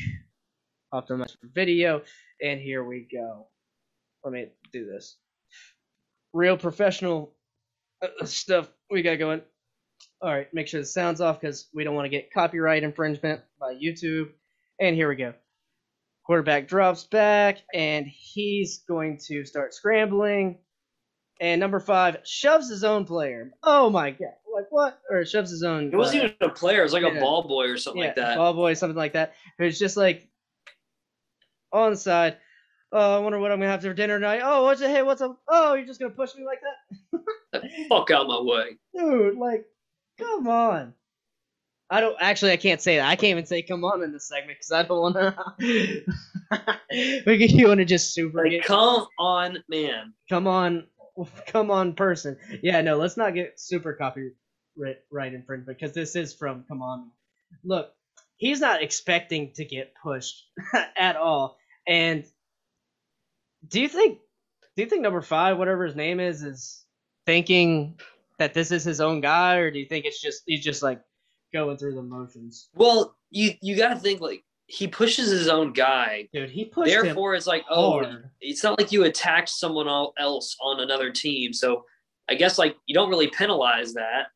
[0.93, 2.01] Optimize for video.
[2.41, 3.47] And here we go.
[4.23, 5.17] Let me do this.
[6.33, 7.33] Real professional
[8.01, 9.41] uh, stuff we got going.
[10.21, 13.41] All right, make sure the sound's off because we don't want to get copyright infringement
[13.59, 14.29] by YouTube.
[14.79, 15.33] And here we go.
[16.25, 20.59] Quarterback drops back, and he's going to start scrambling.
[21.41, 23.51] And number five shoves his own player.
[23.63, 24.35] Oh my god!
[24.79, 25.01] What?
[25.09, 25.87] Or shoves his own.
[25.91, 26.79] It wasn't even a player.
[26.79, 27.09] It was like yeah.
[27.09, 28.37] a ball boy or something like that.
[28.37, 29.33] Ball boy, something like that.
[29.59, 30.29] It was just like
[31.73, 32.37] on the side.
[32.93, 34.39] Oh, I wonder what I'm gonna have for dinner tonight.
[34.41, 34.89] Oh, what's it?
[34.89, 35.37] Hey, what's up?
[35.49, 36.61] Oh, you're just gonna push me like
[37.51, 38.77] that, Fuck out my way.
[38.95, 39.37] dude?
[39.37, 39.65] Like,
[40.17, 40.93] come on.
[41.89, 42.53] I don't actually.
[42.53, 43.09] I can't say that.
[43.09, 45.15] I can't even say "come on" in this segment because I don't want
[45.59, 46.05] to.
[47.57, 50.13] you want to just super Like, come on, man.
[50.29, 50.87] come on,
[51.47, 52.37] come on, person.
[52.63, 54.35] Yeah, no, let's not get super copyright
[55.11, 57.11] right in infringement because this is from On.
[57.63, 57.91] Look,
[58.37, 60.45] he's not expecting to get pushed
[60.97, 61.57] at all.
[61.87, 62.25] And
[63.67, 64.19] do you think,
[64.75, 66.85] do you think number five, whatever his name is, is
[67.25, 67.99] thinking
[68.37, 71.01] that this is his own guy, or do you think it's just he's just like
[71.53, 72.69] going through the motions?
[72.73, 76.29] Well, you you got to think like he pushes his own guy.
[76.31, 78.29] Dude, he pushed Therefore, it's like, oh, hard.
[78.39, 81.53] it's not like you attacked someone else on another team.
[81.53, 81.85] So
[82.29, 84.27] I guess like you don't really penalize that.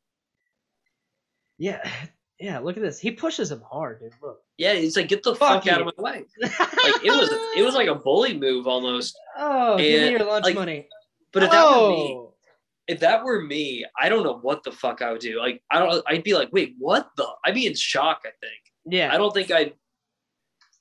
[1.57, 1.87] Yeah,
[2.39, 2.59] yeah.
[2.59, 2.99] Look at this.
[2.99, 4.13] He pushes him hard, dude.
[4.21, 4.39] Look.
[4.57, 6.23] Yeah, he's like get the Fuck fuck, out of my way.
[6.41, 9.17] Like it was it was like a bully move almost.
[9.37, 10.87] Oh, give me your lunch like, money.
[11.31, 12.33] But if that were me, Oh.
[12.87, 15.39] if that were me, I don't know what the fuck I would do.
[15.39, 18.61] Like I don't I'd be like, wait, what the I'd be in shock, I think.
[18.85, 19.73] yeah, I don't think I'd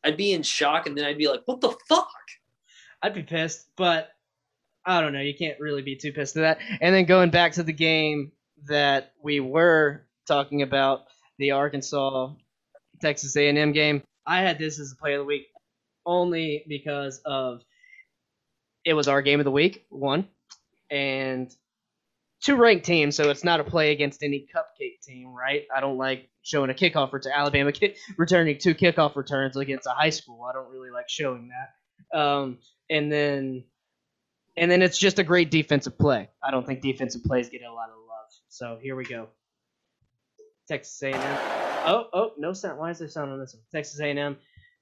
[0.05, 2.09] I'd be in shock and then I'd be like, what the fuck?
[3.03, 4.09] I'd be pissed, but
[4.85, 5.21] I don't know.
[5.21, 6.59] You can't really be too pissed at that.
[6.81, 8.33] And then going back to the game
[8.67, 11.05] that we were talking about,
[11.39, 12.33] the Arkansas
[13.01, 15.47] Texas A&M game, I had this as a play of the week
[16.07, 17.63] only because of
[18.85, 20.29] it was our game of the week, one,
[20.91, 21.55] and
[22.43, 25.63] two ranked teams, so it's not a play against any cupcake team, right?
[25.75, 27.19] I don't like showing a kickoff.
[27.21, 27.73] To alabama
[28.19, 30.45] returning two kickoff returns against a high school.
[30.45, 32.19] I don't really like showing that.
[32.19, 32.59] Um,
[32.91, 33.65] and then
[34.57, 36.29] and then it's just a great defensive play.
[36.43, 38.29] I don't think defensive plays get a lot of love.
[38.49, 39.29] So here we go.
[40.69, 41.39] Texas A&M.
[41.85, 42.79] Oh, oh, no sound.
[42.79, 43.63] Why is there sound on this one?
[43.73, 44.37] Texas A&M.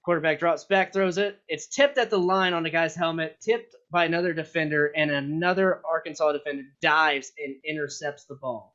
[0.04, 1.38] Quarterback drops back, throws it.
[1.48, 5.82] It's tipped at the line on the guy's helmet, tipped by another defender, and another
[5.86, 8.74] Arkansas defender dives and intercepts the ball.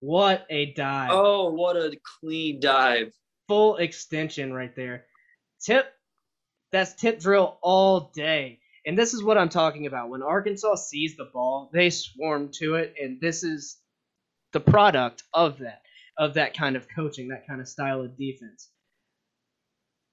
[0.00, 1.10] What a dive!
[1.12, 3.12] Oh, what a clean dive.
[3.48, 5.04] full extension right there.
[5.60, 5.86] Tip,
[6.72, 8.60] that's tip drill all day.
[8.86, 10.08] And this is what I'm talking about.
[10.08, 13.79] When Arkansas sees the ball, they swarm to it, and this is
[14.52, 15.82] the product of that,
[16.18, 18.70] of that kind of coaching, that kind of style of defense.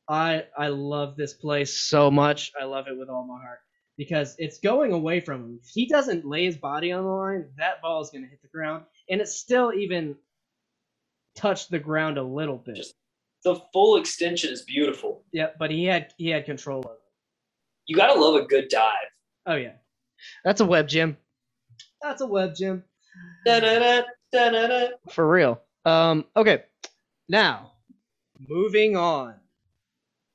[0.09, 2.53] I I love this play so much.
[2.61, 3.59] I love it with all my heart
[3.97, 5.59] because it's going away from him.
[5.63, 8.41] If he doesn't lay his body on the line, that ball is going to hit
[8.43, 10.15] the ground, and it still even
[11.35, 12.77] touched the ground a little bit.
[12.77, 12.95] Just-
[13.45, 15.25] The full extension is beautiful.
[15.33, 16.99] Yeah, but he had he had control of it.
[17.87, 18.93] You gotta love a good dive.
[19.47, 19.73] Oh yeah,
[20.45, 21.17] that's a web gem.
[22.01, 22.83] That's a web gem
[23.45, 24.87] Da-da-da, da-da-da.
[25.09, 25.61] for real.
[25.85, 26.63] Um, okay,
[27.29, 27.71] now
[28.39, 29.35] moving on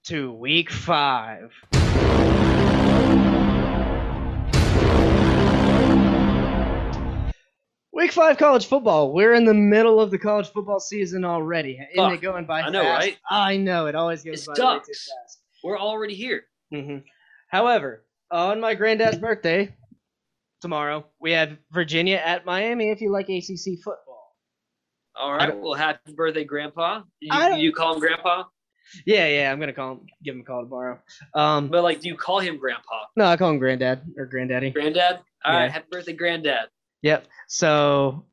[0.05, 1.53] to week five.
[7.95, 9.13] Week five college football.
[9.13, 11.73] We're in the middle of the college football season already.
[11.93, 12.99] Isn't Fuck, it going by I know, fast?
[13.07, 13.17] right?
[13.31, 15.09] I know it always goes It by way too sucks.
[15.13, 15.39] fast.
[15.63, 16.45] We're already here.
[16.71, 16.99] hmm
[17.49, 19.75] However, on my granddad's birthday
[20.63, 22.91] tomorrow, we have Virginia at Miami.
[22.91, 24.35] If you like ACC football,
[25.15, 25.47] All I right.
[25.49, 27.03] don't- Well, happy birthday, Grandpa.
[27.21, 28.45] You, you call him Grandpa,
[29.07, 31.01] yeah, yeah, I'm gonna call him, give him a call tomorrow.
[31.35, 33.05] Um, but like, do you call him Grandpa?
[33.17, 34.71] no, I call him granddad or granddaddy.
[34.71, 35.21] Granddad.
[35.45, 35.65] All right.
[35.65, 35.73] Yeah.
[35.73, 36.69] Happy birthday, Granddad.
[37.03, 37.27] Yep.
[37.49, 38.27] So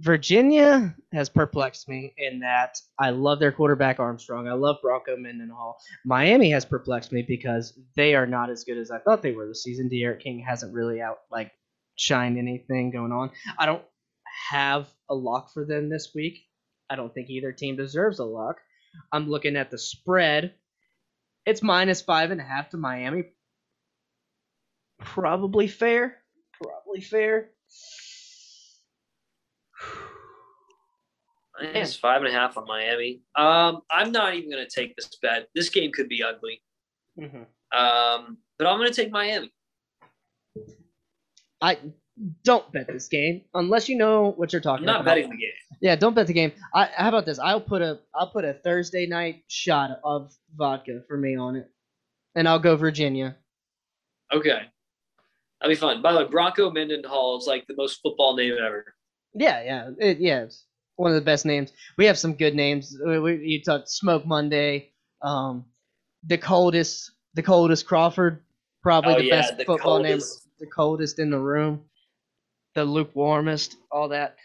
[0.00, 4.48] Virginia has perplexed me in that I love their quarterback Armstrong.
[4.48, 5.78] I love Bronco Mendenhall.
[6.04, 9.46] Miami has perplexed me because they are not as good as I thought they were
[9.46, 9.88] this season.
[9.88, 11.52] D'Eriq King hasn't really out like
[11.96, 13.30] shined anything going on.
[13.58, 13.84] I don't
[14.50, 16.40] have a lock for them this week.
[16.90, 18.56] I don't think either team deserves a lock.
[19.12, 20.54] I'm looking at the spread.
[21.46, 23.24] It's minus five and a half to Miami.
[24.98, 26.16] Probably fair.
[26.60, 27.50] Probably fair.
[31.60, 33.22] It's five and a half on Miami.
[33.36, 35.48] Um, I'm not even gonna take this bet.
[35.54, 36.60] This game could be ugly.
[37.18, 37.46] Mhm.
[37.72, 39.52] Um, but I'm gonna take Miami.
[41.60, 41.78] I
[42.44, 45.14] don't bet this game unless you know what you're I'm talking not about.
[45.16, 45.52] betting the game.
[45.80, 46.52] Yeah, don't bet the game.
[46.74, 47.38] I how about this?
[47.38, 51.68] I'll put a I'll put a Thursday night shot of vodka for me on it,
[52.34, 53.36] and I'll go Virginia.
[54.32, 54.62] Okay.
[55.60, 56.02] That'd be fun.
[56.02, 58.94] By the way, Bronco Mendenhall is like the most football name ever.
[59.34, 60.42] Yeah, yeah, it, yeah.
[60.42, 60.66] It's
[60.96, 61.72] one of the best names.
[61.98, 62.96] We have some good names.
[63.04, 64.92] We, we, you talked Smoke Monday,
[65.22, 65.64] um,
[66.26, 68.42] the coldest, the coldest Crawford,
[68.82, 70.20] probably Oh, the yeah, best the football name,
[70.58, 71.84] the coldest in the room,
[72.74, 74.36] the lukewarmest, all that.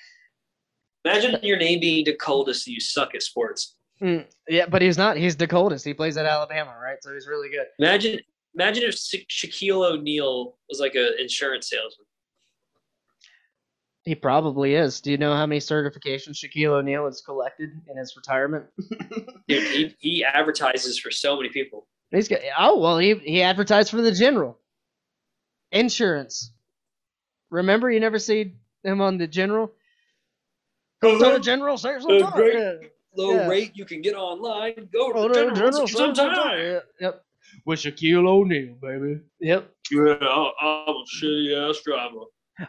[1.06, 3.76] Imagine your name being the coldest and you suck at sports.
[4.02, 5.18] Mm, yeah, but he's not.
[5.18, 5.86] He's the coldest.
[5.86, 6.98] He plays at Alabama, right?
[7.02, 7.68] So he's really good.
[7.80, 8.20] Imagine
[8.56, 12.06] imagine if Sha- Shaquille O'Neal was like an insurance salesman.
[14.10, 15.02] He probably is.
[15.02, 18.66] Do you know how many certifications Shaquille O'Neal has collected in his retirement?
[19.48, 21.86] Dude, he, he advertises for so many people.
[22.10, 22.40] He's got.
[22.58, 24.58] Oh well, he he advertised for the General
[25.72, 26.52] Insurance.
[27.52, 29.72] Remember, you never see him on the General.
[31.04, 32.56] Go to the General, save some Uh, great.
[32.56, 32.74] Yeah.
[33.16, 33.48] Low Yeah.
[33.48, 34.90] rate you can get online.
[34.92, 35.56] Go to Go the general.
[35.56, 36.36] General, save some save some time.
[36.36, 36.60] time.
[36.60, 37.26] Yeah, Yep.
[37.68, 39.20] With Shaquille O'Neal, baby.
[39.40, 39.72] Yep.
[39.92, 42.22] Yeah, I'm a shitty ass driver.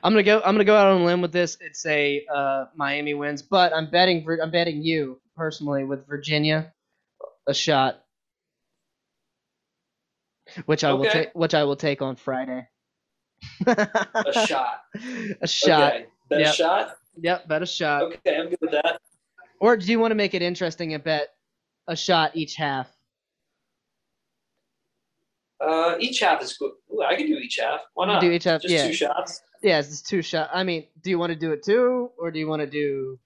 [0.03, 0.39] I'm gonna go.
[0.45, 3.73] I'm gonna go out on a limb with this and say uh, Miami wins, but
[3.75, 4.27] I'm betting.
[4.43, 6.73] I'm betting you personally with Virginia
[7.47, 8.01] a shot,
[10.67, 11.31] which I will take.
[11.35, 12.67] Which I will take on Friday.
[13.67, 14.81] A shot.
[15.43, 15.93] a shot.
[15.95, 16.07] Okay.
[16.29, 16.49] Bet Yep.
[16.51, 16.97] a shot.
[17.23, 18.03] Yep, bet a shot.
[18.03, 19.01] Okay, I'm good with that.
[19.61, 21.29] Or do you want to make it interesting and bet
[21.89, 22.89] a shot each half?
[25.61, 26.73] Uh, each half is good.
[26.95, 27.81] Ooh, I can do each half.
[27.95, 28.21] Why not?
[28.21, 28.87] do each half, Just yeah.
[28.87, 29.43] two shots.
[29.63, 30.51] Yeah, it's just two shot.
[30.53, 33.19] I mean, do you want to do it two, or do you want to do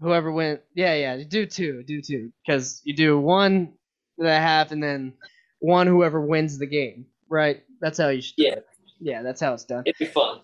[0.00, 0.60] whoever went?
[0.74, 3.74] Yeah, yeah, do two, do two, because you do one
[4.18, 5.14] the half, and then
[5.60, 7.06] one whoever wins the game.
[7.28, 7.62] Right?
[7.80, 8.36] That's how you should.
[8.36, 8.52] do Yeah.
[8.54, 8.66] it.
[9.00, 9.82] Yeah, that's how it's done.
[9.86, 10.40] It'd be fun.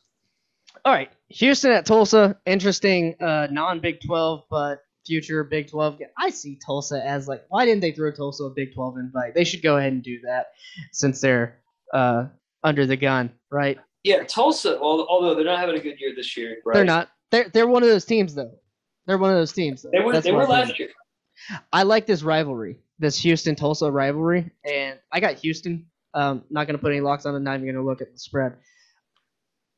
[0.85, 2.39] All right, Houston at Tulsa.
[2.47, 5.99] Interesting, uh, non-Big Twelve, but future Big Twelve.
[6.17, 9.35] I see Tulsa as like, why didn't they throw Tulsa a Big Twelve invite?
[9.35, 10.47] They should go ahead and do that
[10.93, 11.59] since they're
[11.93, 12.27] uh,
[12.63, 13.79] under the gun, right?
[14.05, 14.79] Yeah, Tulsa.
[14.79, 16.75] Although they're not having a good year this year, right?
[16.75, 17.11] They're not.
[17.31, 18.53] They're they're one of those teams though.
[19.07, 19.83] They're one of those teams.
[19.83, 19.91] Though.
[19.93, 20.13] They were.
[20.13, 20.91] That's they were last year.
[21.73, 25.87] I like this rivalry, this Houston Tulsa rivalry, and I got Houston.
[26.15, 27.41] Um, not gonna put any locks on it.
[27.41, 28.57] Not even gonna look at the spread.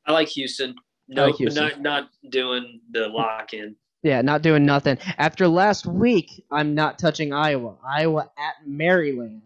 [0.06, 0.74] I like Houston.
[1.08, 1.64] No, like Houston.
[1.64, 3.76] not not doing the lock in.
[4.02, 4.96] Yeah, not doing nothing.
[5.18, 7.76] After last week, I'm not touching Iowa.
[7.86, 9.42] Iowa at Maryland.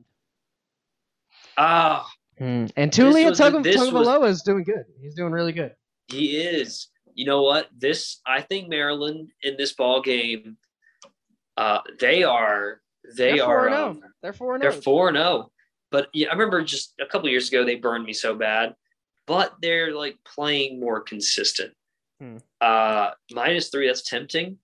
[1.57, 2.09] Ah,
[2.39, 3.67] And Taulia Tug-
[4.27, 4.85] is doing good.
[5.01, 5.73] He's doing really good.
[6.11, 6.89] he is.
[7.15, 7.69] You know what?
[7.77, 10.57] This I think Maryland in this ball game.
[11.57, 12.81] Uh, they are.
[13.17, 13.69] They They're are.
[13.69, 13.73] 4-0.
[13.77, 14.83] um, They're four and They're zero.
[14.83, 15.51] four and zero.
[15.93, 18.75] But yeah, I remember just a couple years ago they burned me so bad.
[19.27, 21.73] But they're like playing more consistent.
[22.21, 22.39] Hmm.
[22.61, 23.87] Uh, minus three.
[23.87, 24.59] That's tempting.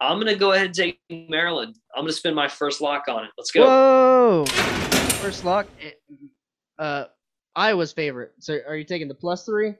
[0.00, 1.76] I'm gonna go ahead and take Maryland.
[1.94, 3.30] I'm gonna spend my first lock on it.
[3.38, 3.64] Let's go.
[3.64, 4.44] Whoa!
[5.22, 5.66] First lock.
[6.78, 7.04] Uh,
[7.54, 8.32] Iowa's favorite.
[8.38, 9.74] So, are you taking the plus three?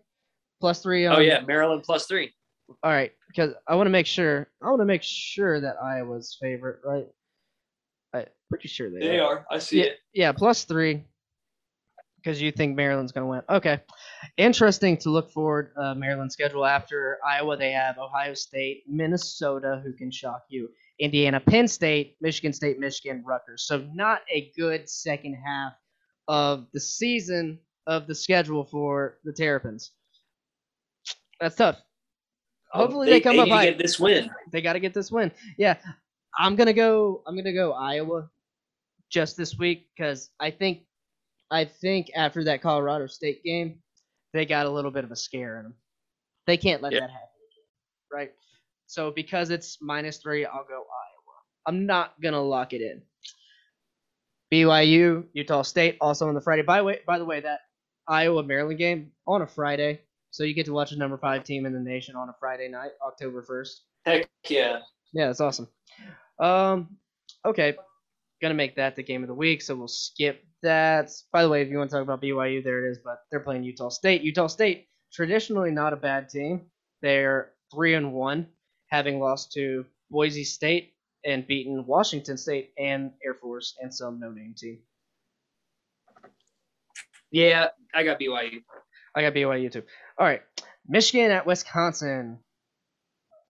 [0.60, 1.06] Plus three.
[1.06, 2.32] On, Oh yeah, Maryland plus three.
[2.82, 4.48] All right, because I want to make sure.
[4.62, 7.06] I want to make sure that Iowa's favorite, right?
[8.14, 9.44] I pretty sure they, They are.
[9.50, 9.98] I see Yeah, it.
[10.14, 11.04] yeah, plus three.
[12.16, 13.42] Because you think Maryland's going to win.
[13.48, 13.80] Okay.
[14.36, 15.70] Interesting to look forward.
[15.76, 20.68] Uh, Maryland schedule after Iowa, they have Ohio State, Minnesota, who can shock you,
[20.98, 23.62] Indiana, Penn State, Michigan State, Michigan, Rutgers.
[23.68, 25.74] So not a good second half
[26.28, 29.92] of the season of the schedule for the Terrapins.
[31.40, 31.78] That's tough.
[32.72, 34.30] Hopefully they, come need up to high get this win.
[34.52, 35.30] they got to get this win.
[35.56, 35.76] Yeah,
[36.38, 37.22] I'm gonna go.
[37.26, 38.28] I'm gonna go Iowa
[39.10, 40.80] just this week because I think
[41.50, 43.78] I think after that Colorado State game,
[44.32, 45.74] they got a little bit of a scare in them.
[46.46, 47.00] They can't let Yeah.
[47.00, 47.28] that happen,
[48.12, 48.32] right?
[48.86, 51.36] So because it's minus three, I'll go Iowa.
[51.66, 53.00] I'm not gonna lock it in.
[54.52, 56.62] BYU, Utah State, also on the Friday.
[56.62, 57.60] By the way, by the way, that
[58.08, 61.66] Iowa Maryland game on a Friday, so you get to watch a number five team
[61.66, 63.82] in the nation on a Friday night, October first.
[64.04, 64.80] Heck yeah.
[65.12, 65.68] Yeah, that's awesome.
[66.38, 66.96] Um,
[67.44, 67.74] okay,
[68.40, 71.10] gonna make that the game of the week, so we'll skip that.
[71.32, 72.98] By the way, if you want to talk about BYU, there it is.
[73.04, 74.22] But they're playing Utah State.
[74.22, 76.66] Utah State traditionally not a bad team.
[77.02, 78.46] They're three and one,
[78.90, 80.92] having lost to Boise State
[81.24, 84.78] and beaten Washington State and Air Force and some no-name team.
[87.30, 88.62] Yeah, I got BYU.
[89.14, 89.82] I got BYU too.
[90.18, 90.42] All right,
[90.86, 92.38] Michigan at Wisconsin.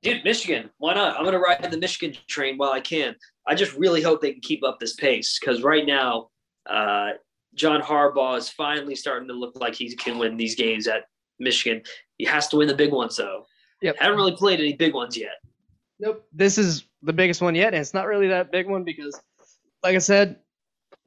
[0.03, 0.71] Dude, Michigan.
[0.79, 1.17] Why not?
[1.17, 3.17] I'm gonna ride the Michigan train while I can.
[3.47, 6.29] I just really hope they can keep up this pace because right now,
[6.69, 7.12] uh,
[7.55, 11.05] John Harbaugh is finally starting to look like he can win these games at
[11.39, 11.83] Michigan.
[12.19, 13.47] He has to win the big ones though.
[13.83, 13.97] Yep.
[13.99, 15.35] Haven't really played any big ones yet.
[15.99, 16.27] Nope.
[16.33, 19.18] This is the biggest one yet, and it's not really that big one because,
[19.82, 20.40] like I said,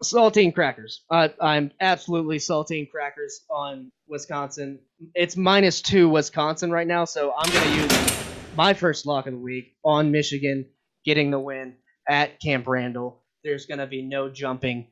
[0.03, 1.03] saltine crackers.
[1.11, 4.79] I, I'm absolutely saltine crackers on Wisconsin.
[5.13, 8.23] It's minus two Wisconsin right now, so I'm going to use
[8.55, 10.65] my first lock of the week on Michigan
[11.05, 11.75] getting the win
[12.07, 13.21] at Camp Randall.
[13.43, 14.87] There's going to be no jumping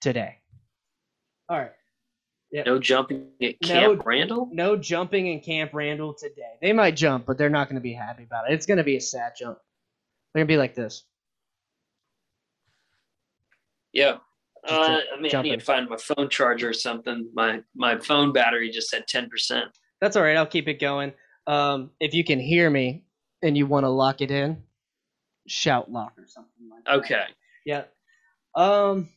[0.00, 0.36] today.
[1.48, 1.72] All right.
[2.66, 3.68] No jumping at No.
[3.68, 4.48] Camp Randall.
[4.52, 6.54] No jumping in Camp Randall today.
[6.62, 8.54] They might jump, but they're not going to be happy about it.
[8.54, 9.58] It's going to be a sad jump.
[10.34, 11.04] They're going to be like this.
[13.92, 14.16] Yeah.
[14.68, 17.28] Uh, I mean, I need to find my phone charger or something.
[17.34, 19.66] My my phone battery just said ten percent.
[20.00, 20.36] That's all right.
[20.36, 21.12] I'll keep it going.
[21.46, 23.04] Um, if you can hear me
[23.42, 24.62] and you want to lock it in,
[25.46, 26.94] shout lock or something like that.
[26.96, 27.24] Okay.
[27.66, 27.84] Yeah.
[28.54, 29.10] Um,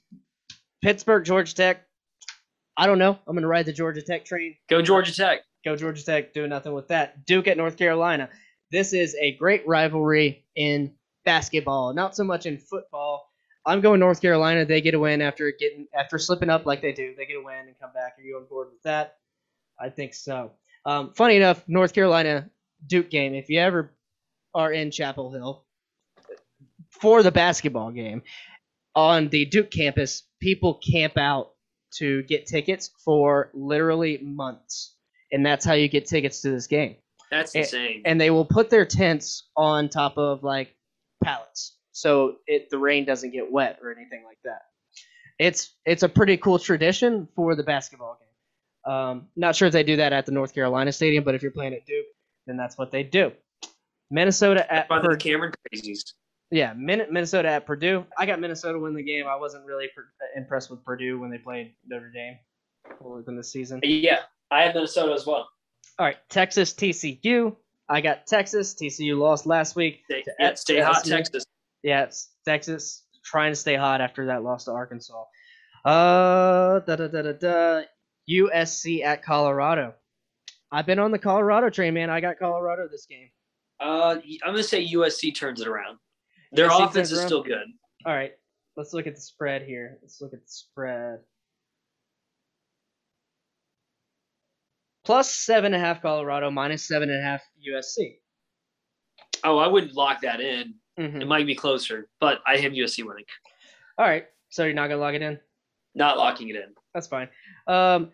[0.84, 1.86] Pittsburgh, Georgia Tech.
[2.76, 3.18] I don't know.
[3.26, 4.56] I'm gonna ride the Georgia Tech train.
[4.70, 5.40] Go Georgia Tech.
[5.64, 6.34] Go Georgia Tech.
[6.34, 7.26] Doing nothing with that.
[7.26, 8.30] Duke at North Carolina.
[8.70, 10.94] This is a great rivalry in
[11.28, 13.30] basketball, not so much in football.
[13.66, 14.64] I'm going North Carolina.
[14.66, 17.14] They get a win after getting after slipping up like they do.
[17.18, 18.14] They get a win and come back.
[18.18, 19.18] Are you on board with that?
[19.80, 20.52] I think so.
[20.86, 22.50] Um, funny enough, North Carolina
[22.88, 23.34] Duke game.
[23.34, 23.92] If you ever
[24.56, 25.66] are in Chapel Hill
[27.02, 28.22] for the basketball game
[28.96, 31.52] on the Duke campus, people camp out
[31.98, 34.94] to get tickets for literally months.
[35.34, 36.96] and that's how you get tickets to this game.
[37.30, 38.02] That's And- insane.
[38.06, 40.74] And they will put their tents on top of like
[41.28, 44.62] pallets, so it the rain doesn't get wet or anything like that.
[45.40, 48.94] It's it's a pretty cool tradition for the basketball game.
[48.94, 51.52] Um, not sure if they do that at the North Carolina Stadium, but if you're
[51.52, 52.06] playing at Duke,
[52.46, 53.32] then that's what they do.
[54.10, 55.18] Minnesota at By the Purdue.
[55.32, 56.14] Cameron crazies.
[56.50, 58.06] Yeah, Min- Minnesota at Purdue.
[58.18, 59.26] I got Minnesota win the game.
[59.28, 60.08] I wasn't really per-
[60.38, 62.38] impressed with Purdue when they played Notre Dame
[63.06, 63.82] earlier in the season.
[63.84, 64.20] Yeah,
[64.50, 65.50] I have Minnesota as well.
[66.00, 67.54] All right, Texas TCU.
[67.90, 68.74] I got Texas.
[68.76, 70.02] TCU lost last week.
[70.06, 71.16] Stay, To yeah, stay hot, SMU.
[71.16, 71.46] Texas.
[71.84, 72.10] Yeah,
[72.46, 75.24] Texas trying to stay hot after that loss to Arkansas.
[75.86, 77.82] Uh, da da da da da.
[78.30, 79.94] USC at Colorado.
[80.72, 82.10] I've been on the Colorado train, man.
[82.10, 83.30] I got Colorado this game.
[83.80, 85.98] Uh, I'm gonna say USC turns it around.
[86.52, 87.28] Their USC offense is around?
[87.28, 87.68] still good.
[88.06, 88.34] All right,
[88.76, 89.98] let's look at the spread here.
[90.02, 91.20] Let's look at the spread.
[95.08, 98.18] Plus seven and a half Colorado, minus seven and a half USC.
[99.46, 100.74] Oh, I wouldn't lock that in.
[101.00, 101.22] Mhm.
[101.22, 103.24] It might be closer, but I have USC winning.
[103.98, 105.40] All right, so you're not gonna lock it in.
[105.96, 106.76] Not locking it in.
[106.94, 107.30] That's fine.
[107.68, 108.12] Um,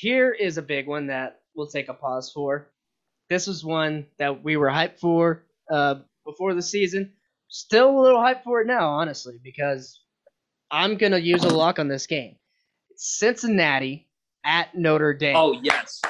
[0.00, 2.68] here is a big one that we'll take a pause for.
[3.30, 7.12] This was one that we were hyped for uh, before the season.
[7.46, 10.00] Still a little hyped for it now, honestly, because
[10.72, 12.36] I'm gonna use a lock on this game.
[12.90, 14.08] It's Cincinnati
[14.44, 15.36] at Notre Dame.
[15.36, 16.02] Oh yes,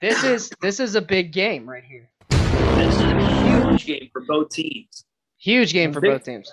[0.00, 2.08] This is this is a big game right here.
[2.30, 5.04] this is a huge game for both teams.
[5.38, 6.52] Huge game for Big- both teams.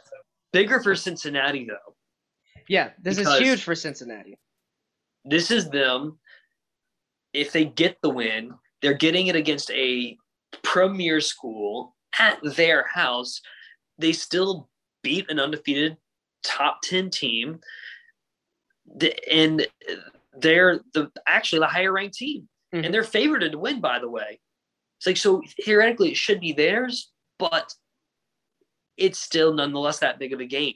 [0.53, 1.95] Bigger for Cincinnati though.
[2.67, 4.37] Yeah, this is huge for Cincinnati.
[5.23, 6.19] This is them.
[7.33, 10.17] If they get the win, they're getting it against a
[10.63, 13.41] premier school at their house.
[13.97, 14.69] They still
[15.03, 15.97] beat an undefeated
[16.43, 17.59] top 10 team.
[18.97, 19.67] The- And
[20.33, 22.47] they're the actually the higher ranked team.
[22.73, 22.85] Mhm.
[22.85, 24.39] And they're favored to win, by the way.
[24.99, 27.73] It's like so theoretically it should be theirs, but
[28.97, 30.73] it's still nonetheless that big of a game.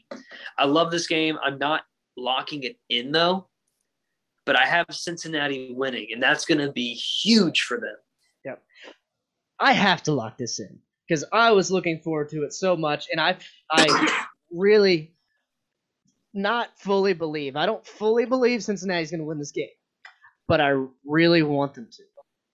[0.57, 1.37] I love this game.
[1.41, 1.83] I'm not
[2.17, 3.49] locking it in though,
[4.45, 7.95] but I have Cincinnati winning, and that's going to be huge for them.
[8.45, 8.63] Yep.
[9.59, 13.07] I have to lock this in because I was looking forward to it so much,
[13.11, 13.37] and I
[13.71, 15.15] I really
[16.33, 17.55] not fully believe.
[17.55, 19.67] I don't fully believe Cincinnati's going to win this game,
[20.51, 20.73] but I
[21.05, 22.03] really want them to.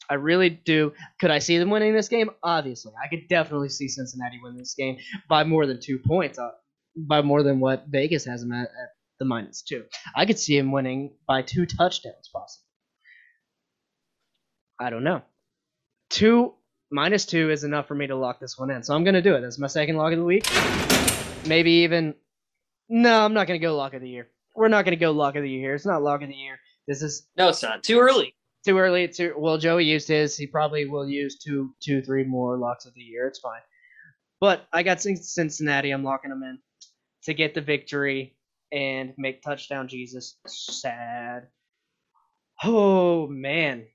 [0.08, 0.94] I really do.
[1.20, 2.30] Could I see them winning this game?
[2.44, 6.52] Obviously, I could definitely see Cincinnati win this game by more than two points, uh,
[6.96, 9.86] by more than what Vegas has them at, at the minus two.
[10.16, 12.68] I could see him winning by two touchdowns, possibly.
[14.80, 15.24] I don't know.
[16.12, 16.54] Two
[16.92, 19.34] minus two is enough for me to lock this one in, so I'm gonna do
[19.34, 19.42] it.
[19.42, 20.48] That's my second lock of the week.
[21.48, 22.14] Maybe even.
[22.90, 24.28] No, I'm not gonna go lock of the year.
[24.56, 25.74] We're not gonna go lock of the year.
[25.74, 26.60] It's not lock of the year.
[26.88, 28.34] This is No, it's not too early.
[28.66, 29.08] too early.
[29.08, 29.58] Too well.
[29.58, 30.38] Joey used his.
[30.38, 33.28] He probably will use two, two, three more locks of the year.
[33.28, 33.62] It's fine.
[34.40, 35.92] But I got Cincinnati.
[35.92, 36.60] I'm locking them in
[37.24, 38.36] to get the victory
[38.72, 41.48] and make touchdown Jesus sad.
[42.64, 43.86] Oh man,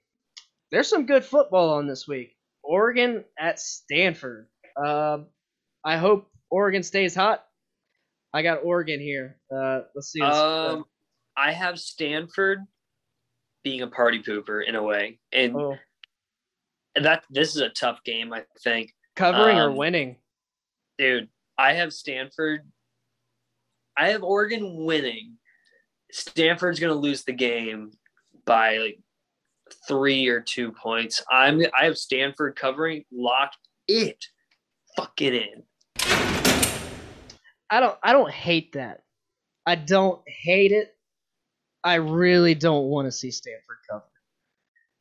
[0.70, 2.36] there's some good football on this week.
[2.62, 4.49] Oregon at Stanford.
[4.76, 5.26] Um,
[5.84, 7.45] I hope Oregon stays hot.
[8.32, 9.38] I got Oregon here.
[9.55, 10.20] Uh, let's see.
[10.20, 10.84] Um,
[11.36, 12.61] I have Stanford
[13.63, 15.77] being a party pooper in a way, and oh,
[16.95, 18.33] that this is a tough game.
[18.33, 20.17] I think, covering or um, winning?
[20.99, 21.29] dude.
[21.59, 22.61] I have Stanford.
[23.97, 25.37] I have Oregon winning.
[26.11, 27.93] Stanford's going to lose the game
[28.47, 28.99] by like
[29.87, 31.23] three or two points.
[31.31, 31.61] I'm.
[31.79, 33.05] I have Stanford covering.
[33.13, 33.53] Lock
[33.89, 34.25] it.
[34.97, 35.63] Fuck it in.
[37.71, 39.01] I don't I don't hate that.
[39.67, 40.95] I don't hate it.
[41.85, 44.05] I really don't want to see Stanford cover.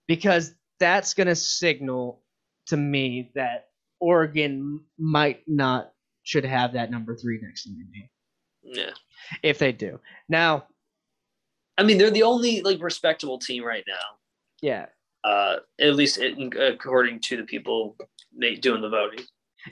[0.08, 2.22] Because that's going to signal
[2.68, 3.68] to me that
[4.00, 5.92] Oregon might not
[6.24, 8.10] should have that number 3 next to their name
[8.64, 8.92] Yeah.
[9.44, 10.00] if they do.
[10.30, 10.66] Now,
[11.78, 14.18] I mean, they're the only like respectable team right now.
[14.62, 14.86] yeah.
[15.24, 17.96] Uh, at least in, according to the people
[18.60, 19.24] doing the voting.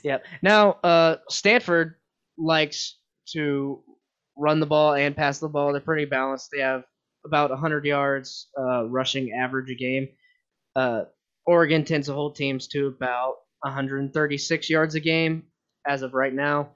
[0.03, 0.19] Yeah.
[0.43, 1.95] Now, uh, Stanford
[2.37, 2.97] likes
[3.33, 3.81] to
[4.37, 5.71] run the ball and pass the ball.
[5.71, 6.49] They're pretty balanced.
[6.53, 6.83] They have
[7.25, 10.09] about 100 yards uh, rushing average a game.
[10.75, 11.03] Uh,
[11.45, 15.43] Oregon tends to hold teams to about 136 yards a game
[15.87, 16.69] as of right now,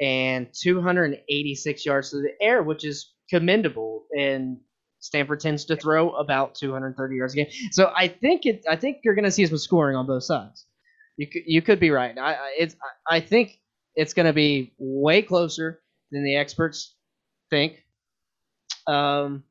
[0.00, 4.06] and 286 yards to the air, which is commendable.
[4.16, 4.58] And
[5.00, 7.48] Stanford tends to throw about 230 yards a game.
[7.70, 8.64] So I think it.
[8.68, 10.66] I think you're going to see some scoring on both sides.
[11.16, 12.16] You could, you could be right.
[12.18, 12.76] I it's
[13.08, 13.58] I think
[13.94, 15.80] it's going to be way closer
[16.10, 16.94] than the experts
[17.50, 17.84] think.
[18.86, 19.44] Um,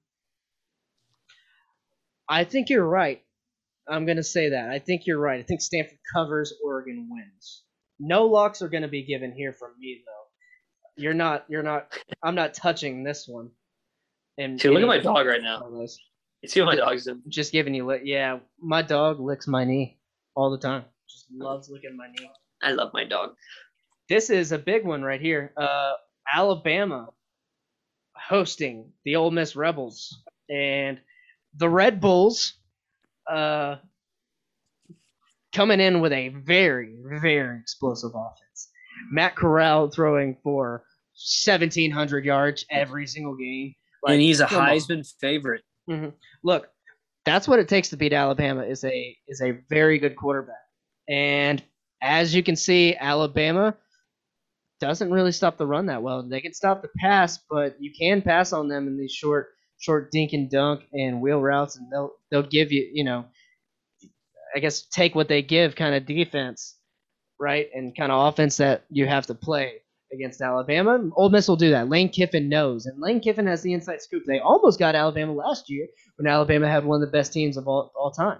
[2.29, 3.21] I think you're right.
[3.87, 4.69] I'm gonna say that.
[4.69, 5.39] I think you're right.
[5.39, 7.63] I think Stanford covers, Oregon wins.
[7.99, 11.01] No locks are gonna be given here from me though.
[11.03, 11.45] You're not.
[11.47, 11.93] You're not.
[12.23, 13.49] I'm not touching this one.
[14.37, 15.61] And Dude, look at my dog right now.
[16.41, 17.21] You see what my dog's doing?
[17.27, 17.85] Just giving you.
[17.85, 19.97] Li- yeah, my dog licks my knee
[20.35, 20.83] all the time.
[21.09, 22.29] Just loves licking my knee.
[22.61, 23.35] I love my dog.
[24.09, 25.53] This is a big one right here.
[25.57, 25.93] Uh,
[26.31, 27.09] Alabama
[28.15, 30.99] hosting the Ole Miss Rebels and
[31.57, 32.53] the Rebels
[33.31, 33.77] uh,
[35.53, 38.69] coming in with a very, very explosive offense.
[39.11, 40.83] Matt Corral throwing for
[41.45, 43.73] 1,700 yards every single game.
[44.07, 44.69] and he's a come on.
[44.69, 45.63] Heisman favorite.
[46.43, 46.67] Look,
[47.25, 50.55] that's what it takes to beat Alabama is a is a very good quarterback.
[51.07, 51.63] And
[52.01, 53.75] as you can see, Alabama
[54.79, 56.21] doesn't really stop the run that well.
[56.23, 60.11] They can stop the pass, but you can pass on them in these short short
[60.11, 63.25] dink and dunk and wheel routes and they'll they'll give you, you know,
[64.55, 66.75] I guess take what they give kind of defense,
[67.39, 67.67] right?
[67.73, 69.81] And kind of offense that you have to play
[70.13, 71.09] against Alabama.
[71.15, 71.89] Ole Miss will do that.
[71.89, 74.23] Lane Kiffin knows, and Lane Kiffin has the inside scoop.
[74.25, 77.67] They almost got Alabama last year when Alabama had one of the best teams of
[77.67, 78.39] all, all time.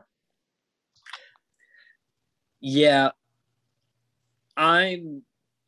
[2.62, 3.12] Yeah.
[4.58, 5.22] I'm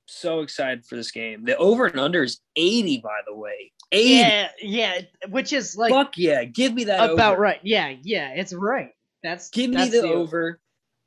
[0.08, 1.46] so excited for this game.
[1.46, 3.72] The over and under is 80, by the way.
[3.92, 4.10] 80.
[4.10, 6.44] Yeah, yeah, which is like Fuck yeah.
[6.44, 7.42] Give me that about over.
[7.42, 7.60] right.
[7.64, 8.92] Yeah, yeah, it's right.
[9.24, 10.60] That's Give me that's the over.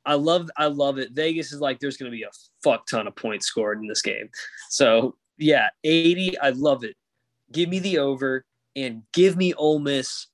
[0.05, 1.11] I love I love it.
[1.11, 2.29] Vegas is like there's gonna be a
[2.63, 4.29] fuck ton of points scored in this game.
[4.69, 6.39] So yeah, 80.
[6.39, 6.95] I love it.
[7.51, 8.45] Give me the over
[8.75, 10.27] and give me Ole Miss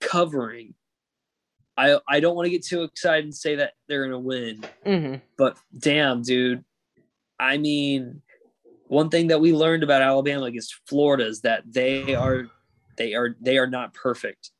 [0.00, 0.74] covering.
[1.76, 5.14] I I don't want to get too excited and say that they're gonna win, hmm
[5.36, 6.64] but damn, dude.
[7.40, 8.20] I mean,
[8.88, 12.48] one thing that we learned about Alabama against Florida is that they are
[12.98, 14.50] they are they are not perfect.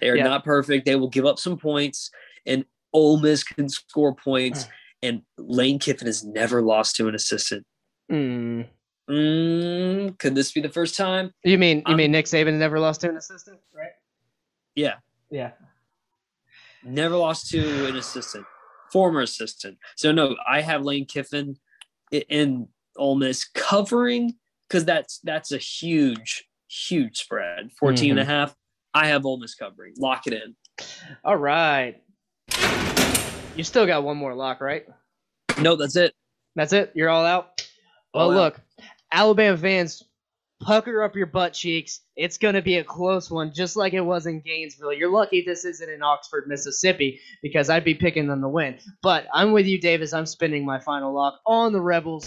[0.00, 0.24] They are Yeah.
[0.24, 0.84] not perfect.
[0.86, 2.10] They will give up some points,
[2.44, 4.66] and Ole Miss can score points.
[5.02, 7.64] And Lane Kiffin has never lost to an assistant.
[8.12, 8.68] Mm.
[9.08, 11.32] Mm, could this be the first time?
[11.42, 13.92] You mean you I'm- mean Nick Saban never lost to an assistant, right?
[14.74, 14.96] Yeah,
[15.30, 15.52] Yeah.
[16.84, 18.44] never lost to an assistant,
[18.92, 19.78] former assistant.
[19.96, 21.56] So no, I have Lane Kiffin
[22.10, 24.34] in Ole Miss covering
[24.68, 27.70] because that's that's a huge, huge spread.
[27.78, 28.30] 14 and a mm-hmm.
[28.30, 28.54] half.
[28.94, 29.94] I have Ole Miss covering.
[29.98, 30.56] Lock it in.
[31.24, 32.02] All right.
[33.56, 34.86] You still got one more lock, right?
[35.60, 36.14] No, that's it.
[36.56, 36.92] That's it.
[36.94, 37.66] You're all out.
[38.14, 38.36] Well, All out.
[38.36, 38.60] look,
[39.12, 40.02] Alabama fans,
[40.60, 42.00] pucker up your butt cheeks.
[42.16, 44.92] It's going to be a close one, just like it was in Gainesville.
[44.92, 48.78] You're lucky this isn't in Oxford, Mississippi, because I'd be picking them to win.
[49.02, 50.12] But I'm with you, Davis.
[50.12, 52.24] I'm spinning my final lock on the Rebels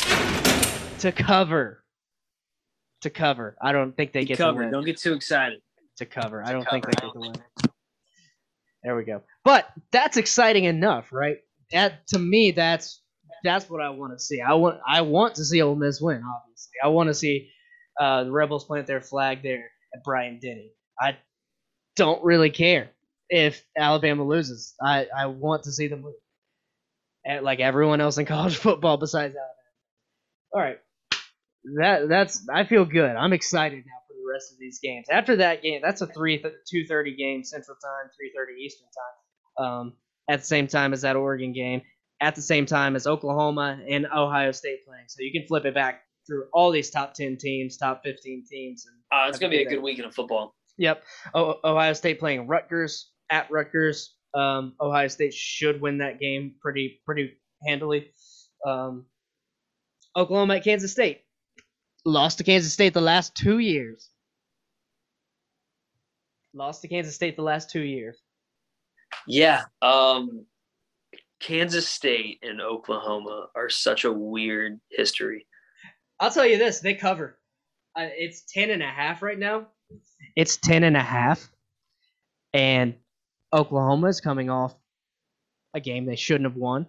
[1.00, 1.84] to cover.
[3.02, 3.56] To cover.
[3.62, 4.60] I don't think they get Cover.
[4.60, 4.72] to win.
[4.72, 5.60] Don't get too excited.
[5.98, 6.44] To cover.
[6.44, 7.34] I don't think they get to win.
[8.84, 9.22] There we go.
[9.44, 11.38] But that's exciting enough, right?
[11.72, 13.02] That to me, that's
[13.44, 14.42] that's what I want to see.
[14.42, 16.22] I want I want to see Ole Miss win.
[16.24, 17.50] Obviously, I want to see
[18.00, 20.72] uh, the Rebels plant their flag there at Bryant-Denny.
[21.00, 21.18] I
[21.96, 22.89] don't really care
[23.30, 24.76] if Alabama loses.
[24.82, 26.16] I I want to see them lose,
[27.26, 29.54] And like everyone else in college football besides Alabama.
[30.54, 30.80] All right,
[31.80, 33.16] that that's I feel good.
[33.16, 35.08] I'm excited now for the rest of these games.
[35.12, 39.66] After that game, that's a three two thirty game Central Time, three thirty Eastern Time.
[39.66, 39.94] Um,
[40.30, 41.82] at the same time as that Oregon game,
[42.22, 45.06] at the same time as Oklahoma and Ohio State playing.
[45.08, 48.86] So you can flip it back through all these top ten teams, top fifteen teams,
[48.86, 50.56] and Uh, it's gonna be a good weekend of football.
[50.78, 51.04] Yep.
[51.34, 54.16] O- Ohio State playing Rutgers at Rutgers.
[54.34, 58.12] Um, Ohio State should win that game pretty pretty handily.
[58.66, 59.06] Um,
[60.16, 61.22] Oklahoma at Kansas State.
[62.06, 64.10] Lost to Kansas State the last two years.
[66.54, 68.20] Lost to Kansas State the last two years.
[69.28, 69.64] Yeah.
[69.82, 70.46] Um,
[71.40, 75.46] Kansas State and Oklahoma are such a weird history.
[76.20, 77.38] I'll tell you this, they cover.
[77.95, 79.68] Uh, it's 10 and a half right now.
[80.36, 81.49] It's 10 and a half.
[82.53, 82.95] And
[83.53, 84.76] Oklahoma is coming off
[85.74, 86.88] a game they shouldn't have won.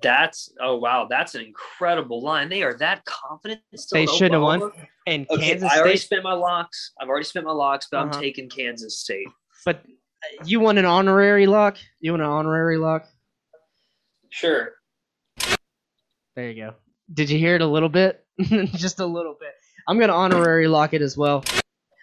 [0.00, 2.48] That's oh wow, that's an incredible line.
[2.48, 3.60] They are that confident.
[3.74, 4.72] Still They shouldn't have won.
[5.06, 6.92] And Okay, Kansas I already spent my locks.
[6.98, 8.14] I've already spent my locks, but Uh-huh.
[8.14, 9.28] I'm taking Kansas State.
[9.66, 9.84] But
[10.46, 11.76] you want an honorary lock?
[12.00, 13.06] You want an honorary lock?
[14.30, 14.72] Sure.
[16.34, 16.74] There you go.
[17.12, 18.24] Did you hear it a little bit?
[18.74, 19.52] Just a little bit.
[19.88, 21.44] I'm gonna honorary lock it as well.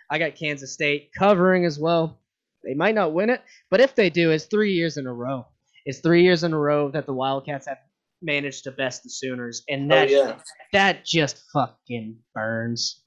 [0.10, 2.20] I got Kansas State covering as well.
[2.64, 3.42] They might not win it,
[3.72, 5.48] but if they do, it's three years in a row.
[5.86, 7.80] It's three years in a row that the Wildcats have
[8.22, 10.40] managed to best the Sooners, and oh, that oh yeah.
[10.74, 13.02] that just fucking burns.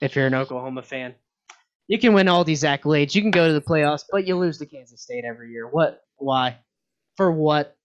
[0.00, 1.14] If you're an Oklahoma fan,
[1.88, 3.14] You can win all these accolades.
[3.14, 5.66] You can go to the playoffs, but you lose to Kansas State every year.
[5.68, 6.02] What?
[6.16, 6.58] Why?
[7.16, 7.76] For what?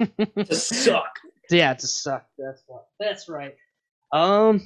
[0.00, 1.10] To suck.
[1.50, 2.26] Yeah, to suck.
[2.38, 2.86] That's what.
[2.98, 3.54] That's right.
[4.12, 4.62] Um,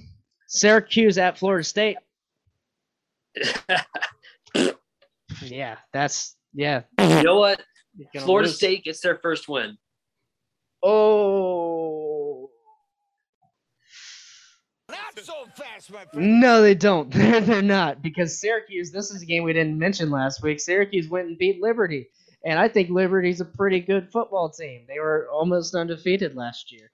[0.48, 1.96] Syracuse at Florida State.
[5.42, 6.82] Yeah, that's yeah.
[7.00, 7.60] you know what?
[8.18, 8.56] Florida lose.
[8.56, 9.76] State gets their first win.
[10.82, 12.50] Oh
[14.90, 16.40] Not so fast, my friend.
[16.40, 17.10] no, they don't.
[17.10, 18.90] They're they're not because Syracuse.
[18.90, 20.60] This is a game we didn't mention last week.
[20.60, 22.08] Syracuse went and beat Liberty,
[22.44, 24.84] and I think Liberty's a pretty good football team.
[24.86, 26.90] They were almost undefeated last year.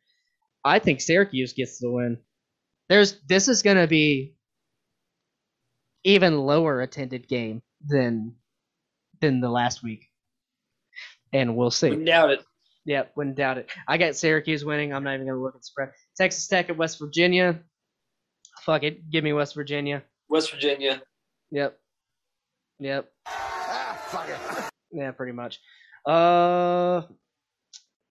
[0.65, 2.19] I think Syracuse gets the win.
[2.89, 4.35] There's this is gonna be
[6.05, 8.37] even lower attended game than
[9.21, 10.07] than the last week,
[11.33, 11.91] and we'll see.
[11.91, 12.41] Wouldn't doubt it.
[12.87, 13.71] Yep, wouldn't doubt it.
[13.87, 14.93] I got Syracuse winning.
[14.93, 15.91] I'm not even gonna look at the spread.
[16.17, 17.61] Texas Tech at West Virginia.
[18.63, 20.03] Fuck it, give me West Virginia.
[20.29, 21.03] West Virginia.
[21.51, 21.79] Yep.
[22.79, 23.09] Yep.
[23.27, 24.50] Ah, fuck it.
[24.93, 25.61] Yeah, pretty much.
[26.07, 27.03] Uh,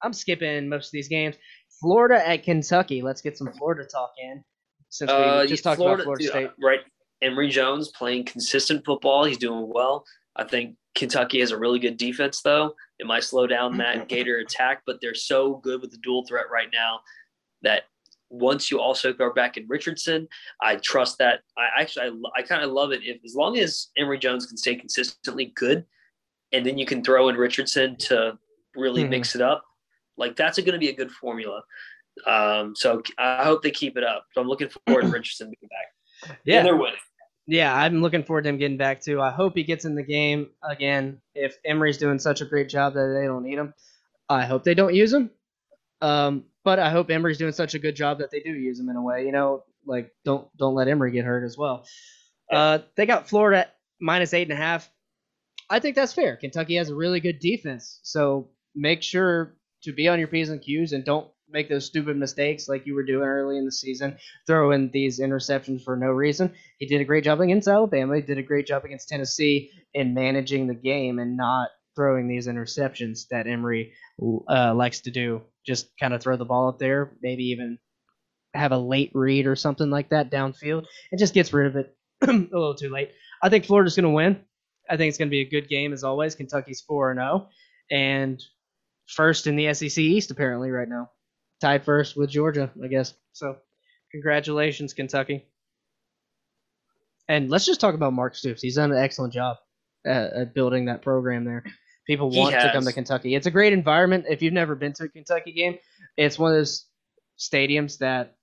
[0.01, 1.35] I'm skipping most of these games.
[1.81, 3.01] Florida at Kentucky.
[3.01, 4.43] Let's get some Florida talk in.
[4.89, 6.51] Since we Uh, just talked about Florida State.
[6.61, 6.79] right?
[7.21, 9.23] Emory Jones playing consistent football.
[9.25, 10.05] He's doing well.
[10.35, 12.75] I think Kentucky has a really good defense, though.
[12.97, 16.45] It might slow down that Gator attack, but they're so good with the dual threat
[16.51, 17.01] right now
[17.61, 17.83] that
[18.29, 20.27] once you also throw back in Richardson,
[20.61, 21.41] I trust that.
[21.57, 22.05] I actually,
[22.35, 25.51] I, I kind of love it if as long as Emory Jones can stay consistently
[25.55, 25.85] good,
[26.51, 28.37] and then you can throw in Richardson to
[28.75, 29.09] really Mhm.
[29.09, 29.63] mix it up.
[30.17, 31.61] Like that's going to be a good formula.
[32.27, 34.25] Um, so I hope they keep it up.
[34.33, 36.37] So I'm looking forward to Richardson being back.
[36.43, 36.99] Yeah, And they're winning.
[37.47, 39.21] yeah, I'm looking forward to him getting back too.
[39.21, 41.21] I hope he gets in the game again.
[41.35, 43.73] If Emory's doing such a great job that they don't need him,
[44.27, 45.31] I hope they don't use him.
[46.01, 48.89] Um, but I hope Emory's doing such a good job that they do use him
[48.89, 49.25] in a way.
[49.25, 51.85] You know, like don't don't let Emory get hurt as well.
[52.51, 53.67] Uh, they got Florida
[54.01, 54.89] minus eight and a half.
[55.69, 56.35] I think that's fair.
[56.37, 60.61] Kentucky has a really good defense, so make sure to be on your p's and
[60.61, 64.17] q's and don't make those stupid mistakes like you were doing early in the season.
[64.45, 66.53] Throw in these interceptions for no reason.
[66.77, 68.15] He did a great job against Alabama.
[68.15, 72.47] He did a great job against Tennessee in managing the game and not throwing these
[72.47, 73.93] interceptions that Emory
[74.47, 75.41] uh, likes to do.
[75.65, 77.77] Just kind of throw the ball up there, maybe even
[78.53, 81.95] have a late read or something like that downfield, and just gets rid of it
[82.21, 83.11] a little too late.
[83.41, 84.41] I think Florida's going to win.
[84.89, 86.35] I think it's going to be a good game as always.
[86.35, 87.49] Kentucky's four and zero,
[87.91, 88.41] and
[89.07, 91.09] first in the SEC East apparently right now,
[91.61, 93.13] tied first with Georgia, I guess.
[93.33, 93.57] So,
[94.11, 95.45] congratulations, Kentucky.
[97.27, 98.61] And let's just talk about Mark Stoops.
[98.61, 99.57] He's done an excellent job
[100.05, 101.63] at, at building that program there.
[102.07, 103.35] People want to come to Kentucky.
[103.35, 104.25] It's a great environment.
[104.27, 105.77] If you've never been to a Kentucky game,
[106.17, 106.87] it's one of those
[107.37, 108.35] stadiums that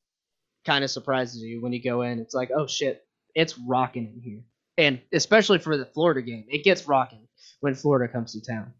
[0.64, 2.20] kind of surprises you when you go in.
[2.20, 3.02] It's like, oh shit,
[3.34, 4.42] it's rocking in here.
[4.78, 7.26] And especially for the Florida game, it gets rocking
[7.60, 8.72] when Florida comes to town.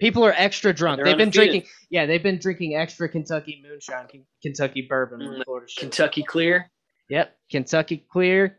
[0.00, 0.98] People are extra drunk.
[0.98, 5.20] They're They've been drinking, yeah, they've been drinking extra Kentucky moonshine, Ken- Kentucky bourbon.
[5.20, 5.80] Mm, Florida shows.
[5.80, 6.70] Kentucky clear.
[7.08, 8.58] Yep, Kentucky clear.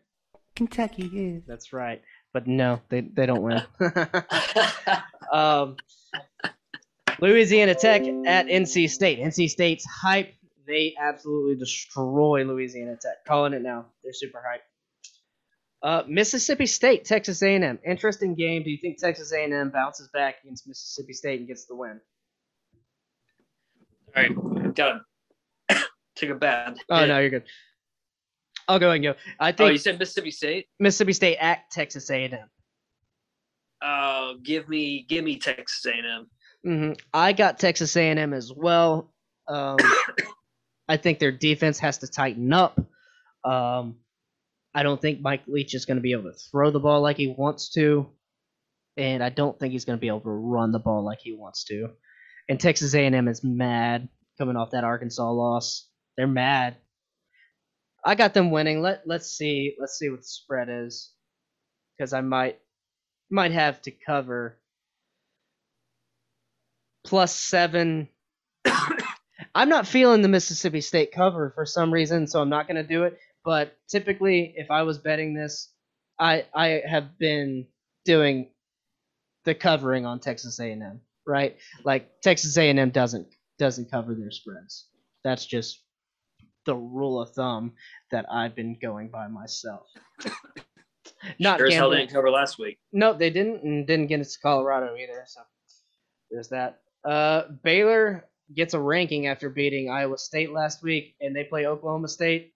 [0.56, 1.44] Kentucky is.
[1.46, 2.02] That's right.
[2.34, 3.62] But no, they they don't win.
[5.32, 5.76] um,
[7.20, 9.20] Louisiana Tech at NC State.
[9.20, 10.34] NC State's hype.
[10.68, 13.26] They absolutely destroy Louisiana Tech.
[13.26, 13.86] Calling it now.
[14.04, 14.64] They're super hype.
[15.84, 17.78] Uh, Mississippi State, Texas A&M.
[17.86, 18.64] Interesting game.
[18.64, 22.00] Do you think Texas A&M bounces back against Mississippi State and gets the win?
[24.16, 25.02] All right, done.
[25.70, 25.78] to
[26.16, 26.78] take a bad.
[26.90, 27.44] Oh no, you're good.
[28.68, 29.14] I'll go and go.
[29.40, 30.68] I Oh, think you said Mississippi State.
[30.80, 32.50] Mississippi State at Texas A&M.
[33.82, 36.28] Uh, give me, give me Texas A&M.
[36.64, 39.14] hmm I got Texas A&M as well.
[39.48, 39.78] Um,
[40.88, 42.80] I think their defense has to tighten up.
[43.44, 43.98] Um,
[44.76, 47.16] I don't think Mike Leach is going to be able to throw the ball like
[47.16, 48.10] he wants to,
[48.98, 51.32] and I don't think he's going to be able to run the ball like he
[51.32, 51.92] wants to.
[52.50, 55.88] And Texas A&M is mad coming off that Arkansas loss.
[56.18, 56.76] They're mad.
[58.04, 58.82] I got them winning.
[58.82, 59.76] Let Let's see.
[59.80, 61.12] Let's see what the spread is,
[61.98, 62.60] because I might
[63.32, 64.60] might have to cover
[67.06, 68.10] plus seven.
[69.56, 72.88] I'm not feeling the Mississippi State cover for some reason, so I'm not going to
[72.88, 73.18] do it.
[73.46, 75.72] But typically, if I was betting this,
[76.20, 77.68] I I have been
[78.04, 78.50] doing
[79.46, 81.56] the covering on Texas A&M, right?
[81.84, 83.28] Like Texas A&M doesn't
[83.60, 84.88] doesn't cover their spreads.
[85.24, 85.82] That's just
[86.66, 87.74] the rule of thumb
[88.12, 89.88] that I've been going by myself.
[91.40, 92.80] Not sure as hell didn't cover last week.
[92.92, 95.24] No, they didn't, and didn't get us to Colorado either.
[95.28, 95.42] So
[96.32, 96.82] there's that.
[97.04, 102.08] Uh, Baylor gets a ranking after beating Iowa State last week, and they play Oklahoma
[102.08, 102.55] State.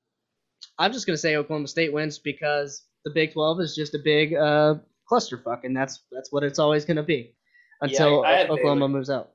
[0.77, 4.33] I'm just gonna say Oklahoma State wins because the Big 12 is just a big
[4.33, 4.75] uh,
[5.11, 7.35] clusterfuck, and that's that's what it's always gonna be
[7.81, 8.87] until have Oklahoma Baylor.
[8.89, 9.31] moves out.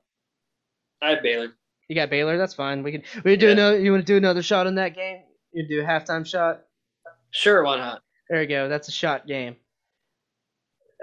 [1.01, 1.49] I have Baylor.
[1.87, 2.37] You got Baylor.
[2.37, 2.81] That's fine.
[2.83, 3.51] We can we can do Yeah.
[3.53, 3.79] another.
[3.79, 5.21] You want to do another shot in that game?
[5.53, 6.61] You do a halftime shot.
[7.31, 8.01] Sure, why not?
[8.29, 8.69] There you go.
[8.69, 9.55] That's a shot game.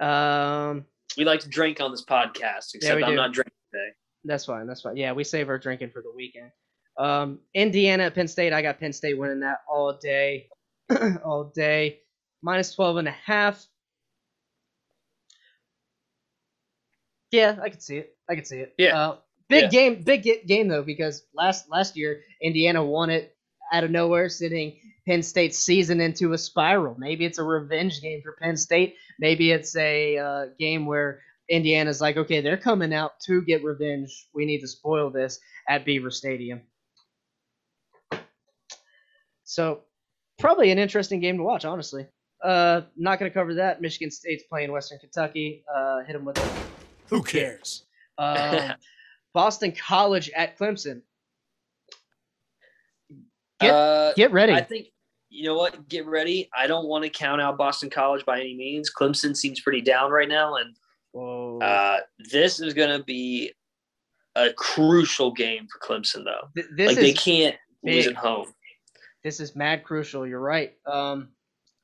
[0.01, 0.87] Um,
[1.17, 3.17] We like to drink on this podcast, except we I'm do.
[3.17, 3.89] not drinking today.
[4.25, 4.67] that's fine.
[4.67, 4.97] That's fine.
[4.97, 6.51] Yeah, we save our drinking for the weekend.
[6.99, 8.53] Um, Indiana at Penn State.
[8.53, 10.49] I got Penn State winning that all day,
[11.25, 12.01] all day.
[12.43, 13.65] Minus 12 and a half.
[17.31, 18.17] Yeah, I could see it.
[18.29, 18.75] I could see it.
[18.79, 18.99] Yeah.
[18.99, 19.17] Uh,
[19.49, 19.69] big Yeah.
[19.69, 23.35] game, big ga- game though, because last last year Indiana won it
[23.73, 26.95] out of nowhere, sending Penn State's season into a spiral.
[26.99, 28.97] Maybe it's a revenge game for Penn State.
[29.19, 34.29] Maybe it's a uh, game where Indiana's like, okay, they're coming out to get revenge.
[34.35, 35.39] We need to spoil this
[35.69, 36.63] at Beaver Stadium.
[39.53, 39.81] So,
[40.39, 42.07] probably an interesting game to watch, honestly.
[42.43, 43.83] Uh, not going to cover that.
[43.83, 45.63] Michigan State's playing Western Kentucky.
[45.73, 46.51] Uh, hit them with it.
[47.11, 47.85] Who cares?
[48.17, 48.73] Um,
[49.35, 51.03] Boston College at Clemson.
[53.61, 54.55] Get- uh, Get ready.
[54.55, 54.87] I think
[55.29, 55.87] you know what.
[55.87, 56.49] Get ready.
[56.57, 58.91] I don't want to count out Boston College by any means.
[58.91, 60.75] Clemson seems pretty down right now, and
[61.63, 61.99] uh,
[62.31, 63.53] this is going to be
[64.35, 66.49] a crucial game for Clemson, though.
[66.57, 68.47] Th- this like is they can't lose at home.
[69.25, 70.27] This is mad crucial.
[70.27, 70.73] You're right.
[70.87, 71.29] Um,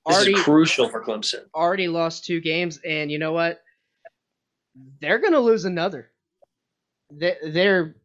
[0.07, 1.45] This already is crucial for Clemson.
[1.55, 3.63] already lost two games, and you know what?
[5.01, 6.11] They're gonna lose another.
[7.11, 7.97] They they're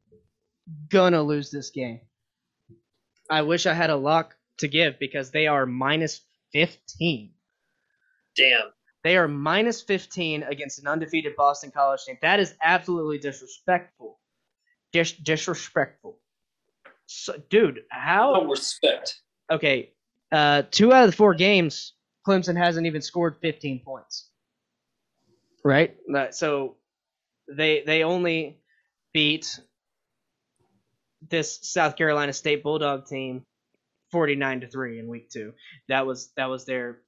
[0.90, 2.02] gonna lose this game.
[3.30, 7.34] I wish I had a lock to give because they are minus fifteen.
[8.36, 8.70] Damn.
[9.04, 12.18] They are minus 15 against an undefeated Boston College team.
[12.22, 14.18] That is absolutely disrespectful.
[14.94, 16.18] Dis- disrespectful.
[17.06, 18.32] So, dude, how?
[18.34, 19.20] No respect.
[19.52, 19.94] Okay,
[20.32, 21.94] uh, two out of the four games,
[22.28, 24.30] Clemson hasn't even scored 15 points.
[25.64, 25.96] Right?
[26.32, 26.78] So
[27.48, 28.60] they they only
[29.14, 29.60] beat
[31.30, 33.46] this South Carolina State Bulldog team
[34.12, 35.54] 49 to 3 in week 2.
[35.90, 37.02] That was that was their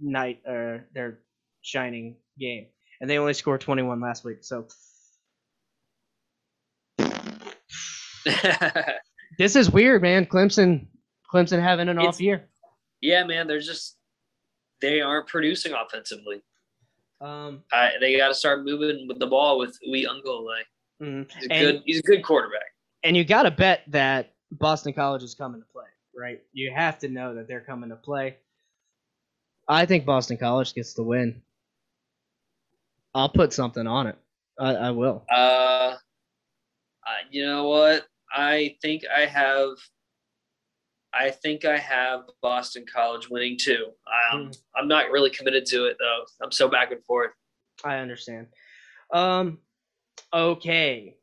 [0.00, 1.20] night uh their
[1.62, 2.66] shining game.
[3.00, 4.38] And they only scored 21 last week.
[4.42, 4.66] So
[9.38, 10.26] this is weird, man.
[10.26, 10.86] Clemson
[11.32, 12.48] Clemson having an It's- off year.
[13.00, 13.46] yeah, man.
[13.46, 13.96] They're just
[14.80, 16.42] they aren't producing offensively.
[17.20, 20.62] Um I, they got to start moving with the ball with Uiagalelei.
[21.02, 21.32] mhm.
[21.32, 21.82] He's a And- good.
[21.84, 22.72] He's a good quarterback.
[23.04, 25.84] and you got to bet that Boston College is coming to play,
[26.16, 26.42] right?
[26.52, 28.36] You have to know that they're coming to play.
[29.68, 31.42] I think Boston College gets the win.
[33.14, 34.16] I'll put something on it.
[34.58, 35.24] I, I will.
[35.30, 35.96] Uh,
[37.04, 38.06] I- you know what?
[38.32, 39.70] I think I have.
[41.14, 43.86] I think I have Boston College winning too.
[44.32, 46.24] Um, I'm not really committed to it though.
[46.44, 47.30] I'm so back and forth.
[47.84, 48.48] I understand.
[49.12, 49.58] Um,
[50.34, 51.16] okay.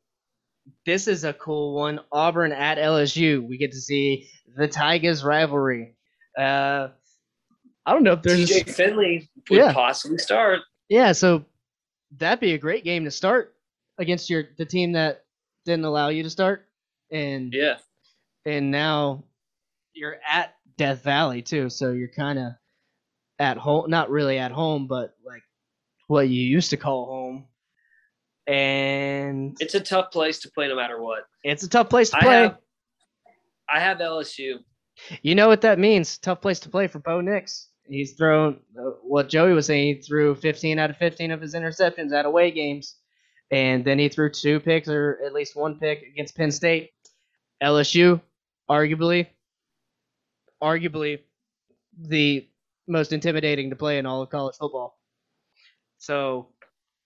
[0.85, 1.99] This is a cool one.
[2.11, 3.45] Auburn at LSU.
[3.47, 5.95] We get to see the Tigers rivalry.
[6.37, 6.89] Uh,
[7.85, 8.49] I don't know if there's.
[8.49, 9.73] TJ Finley would Yeah.
[9.73, 10.61] possibly start.
[10.89, 11.45] Yeah, so
[12.17, 13.55] that'd be a great game to start
[13.99, 15.23] against your the team that
[15.65, 16.67] didn't allow you to start,
[17.11, 17.77] and Yeah,
[18.45, 19.23] and now
[19.95, 22.51] you're at Death Valley too, so you're kind of
[23.39, 25.41] at home, not really at home, but like
[26.07, 27.47] what you used to call home,
[28.47, 31.23] and it's a tough place to play no matter what.
[31.43, 32.41] it's a tough place to I play.
[32.43, 32.57] have,
[33.73, 34.59] I have LSU.
[35.21, 36.17] You know what that means?
[36.17, 37.69] Tough place to play for Bo Nix.
[37.87, 39.95] He's thrown uh, what Joey was saying.
[39.95, 42.95] He threw 15 out of 15 of his interceptions at away games,
[43.51, 46.91] and then he threw two picks or at least one pick against Penn State.
[47.63, 48.21] LSU,
[48.69, 49.27] arguably,
[50.61, 51.19] arguably,
[51.97, 52.47] the
[52.87, 54.99] most intimidating to play in all of college football.
[55.97, 56.49] So,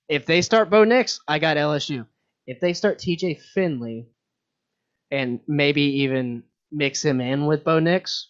[0.08, 2.06] if they start Bo Nix, I got LSU.
[2.48, 3.36] If they start T.J.
[3.54, 4.08] Finley,
[5.12, 8.30] and maybe even mix him in with Bo Nix,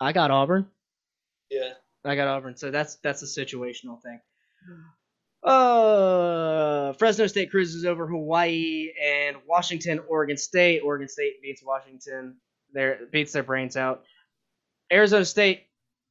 [0.00, 0.66] I got Auburn.
[1.50, 1.72] Yeah.
[2.04, 2.56] I got Auburn.
[2.56, 4.20] So that's that's a situational thing.
[5.42, 10.80] Uh, Fresno State cruises over Hawaii and Washington, Oregon State.
[10.84, 12.36] Oregon State beats Washington.
[12.76, 14.02] Their beats their brains out.
[14.92, 15.62] Arizona State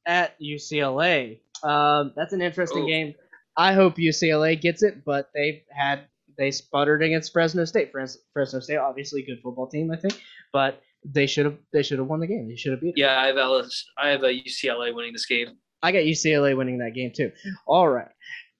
[0.04, 1.38] at UCLA.
[1.62, 2.88] Um, that's an interesting Ooh.
[2.88, 3.14] game.
[3.56, 6.00] I hope UCLA gets it, but they've had
[6.36, 7.90] they sputtered against Fresno State.
[7.92, 10.20] Fres- Fresno State, obviously good football team, I think,
[10.52, 12.48] but they should have they should have won the game.
[12.48, 12.94] They should have beat.
[12.96, 12.98] it.
[12.98, 15.56] Yeah, I have LS, I have a UCLA winning this game.
[15.82, 17.30] I got UCLA winning that game too.
[17.66, 18.08] All right.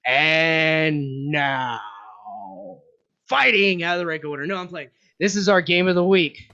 [0.06, 1.80] And now
[3.28, 4.46] fighting out of the rank order.
[4.46, 4.90] No, I'm playing.
[5.18, 6.48] This is our game of the week.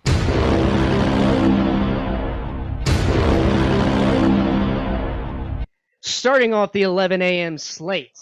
[6.22, 7.58] Starting off the 11 a.m.
[7.58, 8.16] slate,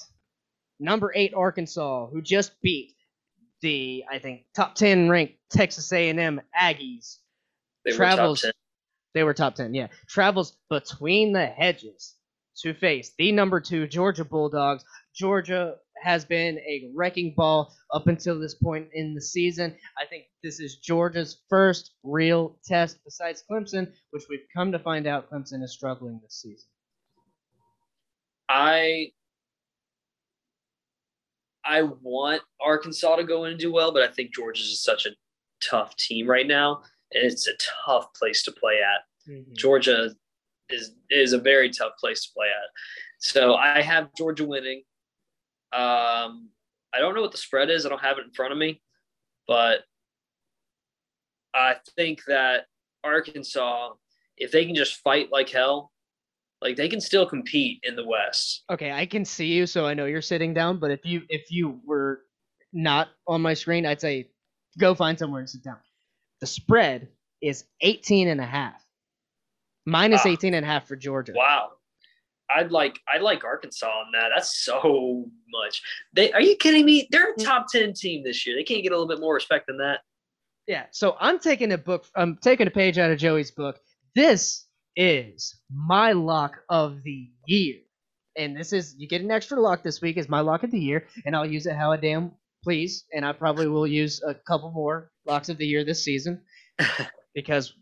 [0.78, 2.94] number eight Arkansas, who just beat
[3.60, 7.16] the I think top 10 ranked Texas A&M Aggies.
[7.85, 8.43] They travels.
[8.43, 9.12] were top 10.
[9.12, 9.89] They were top 10, yeah.
[10.09, 12.14] Travels between the hedges
[12.62, 14.82] to face the number two Georgia Bulldogs.
[15.14, 19.77] Georgia has been a wrecking ball up until this point in the season.
[19.98, 25.06] I think this is Georgia's first real test besides Clemson, which we've come to find
[25.06, 26.70] out Clemson is struggling this season.
[28.51, 29.12] I
[31.64, 35.06] I want Arkansas to go in and do well, but I think Georgia's is such
[35.06, 35.10] a
[35.62, 36.82] tough team right now,
[37.12, 37.52] and it's a
[37.86, 39.02] tough place to play at.
[39.55, 40.10] Georgia
[40.68, 42.70] is is a very tough place to play at.
[43.20, 44.82] So I have Georgia winning.
[45.72, 46.48] Um,
[46.93, 47.86] I don't know what the spread is.
[47.86, 48.82] I don't have it in front of me,
[49.47, 49.81] but
[51.55, 52.64] I think that
[53.05, 53.90] Arkansas,
[54.36, 55.93] if they can just fight like hell,
[56.62, 58.64] like they can still compete in the West.
[58.70, 60.78] Okay, I can see you, so I know you're sitting down.
[60.78, 62.22] But if you if you were
[62.72, 64.28] not on my screen, I'd say
[64.78, 65.78] go find somewhere and sit down.
[66.40, 67.08] The spread
[67.42, 68.84] is 18 and a half.
[69.86, 70.30] Minus Ah.
[70.30, 71.32] 18 and a half for Georgia.
[71.34, 71.70] Wow.
[72.54, 74.30] I'd like I'd like Arkansas on that.
[74.34, 75.82] That's so much.
[76.14, 77.06] They are you kidding me?
[77.10, 78.56] They're a top ten team this year.
[78.56, 80.00] They can't get a little bit more respect than that.
[80.66, 82.06] Yeah, so I'm taking a book.
[82.16, 83.78] I'm taking a page out of Joey's book.
[84.14, 84.66] This
[84.96, 87.76] is my lock of the year,
[88.36, 90.78] and this is you get an extra lock this week is my lock of the
[90.78, 94.34] year, and I'll use it how I damn please, and I probably will use a
[94.34, 96.42] couple more locks of the year this season
[97.34, 97.74] because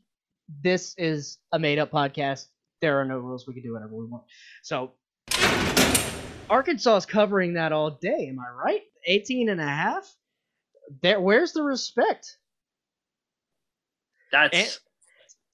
[0.62, 2.46] this is a made up podcast.
[2.80, 3.46] There are no rules.
[3.46, 4.24] We can do whatever we want.
[4.62, 4.92] So
[6.48, 8.28] Arkansas is covering that all day.
[8.28, 8.82] Am I right?
[9.06, 10.14] 18 and a half?
[11.02, 12.38] There, where's the respect?
[14.32, 14.80] That's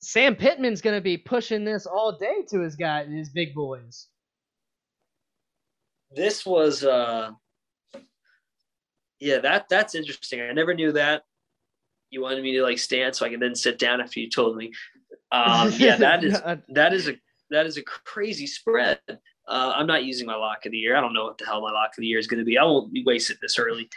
[0.04, 4.08] Sam Pittman's gonna be pushing this all day to his guy, his big boys.
[6.14, 7.30] this was uh
[9.20, 10.40] yeah, that that's interesting.
[10.40, 11.22] I never knew that.
[12.10, 14.56] You wanted me to like stand so I could then sit down after you told
[14.56, 14.72] me.
[15.32, 17.14] Um, yeah, that is that is a
[17.50, 19.00] that is a crazy spread.
[19.08, 20.96] Uh, I'm not using my lock of the year.
[20.96, 22.58] I don't know what the hell my lock of the year is going to be.
[22.58, 23.88] I won't be wasted this early.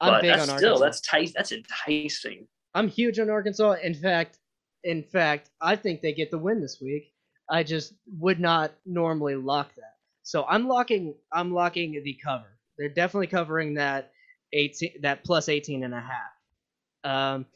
[0.00, 0.84] I'm but big that's on still Arkansas.
[0.84, 1.32] that's tight.
[1.34, 2.46] That's enticing.
[2.74, 3.76] I'm huge on Arkansas.
[3.82, 4.38] In fact,
[4.84, 7.12] in fact, I think they get the win this week.
[7.50, 9.94] I just would not normally lock that.
[10.22, 12.58] So I'm locking I'm locking the cover.
[12.78, 14.12] They're definitely covering that
[14.52, 17.34] 18 that plus 18 and a half.
[17.34, 17.46] Um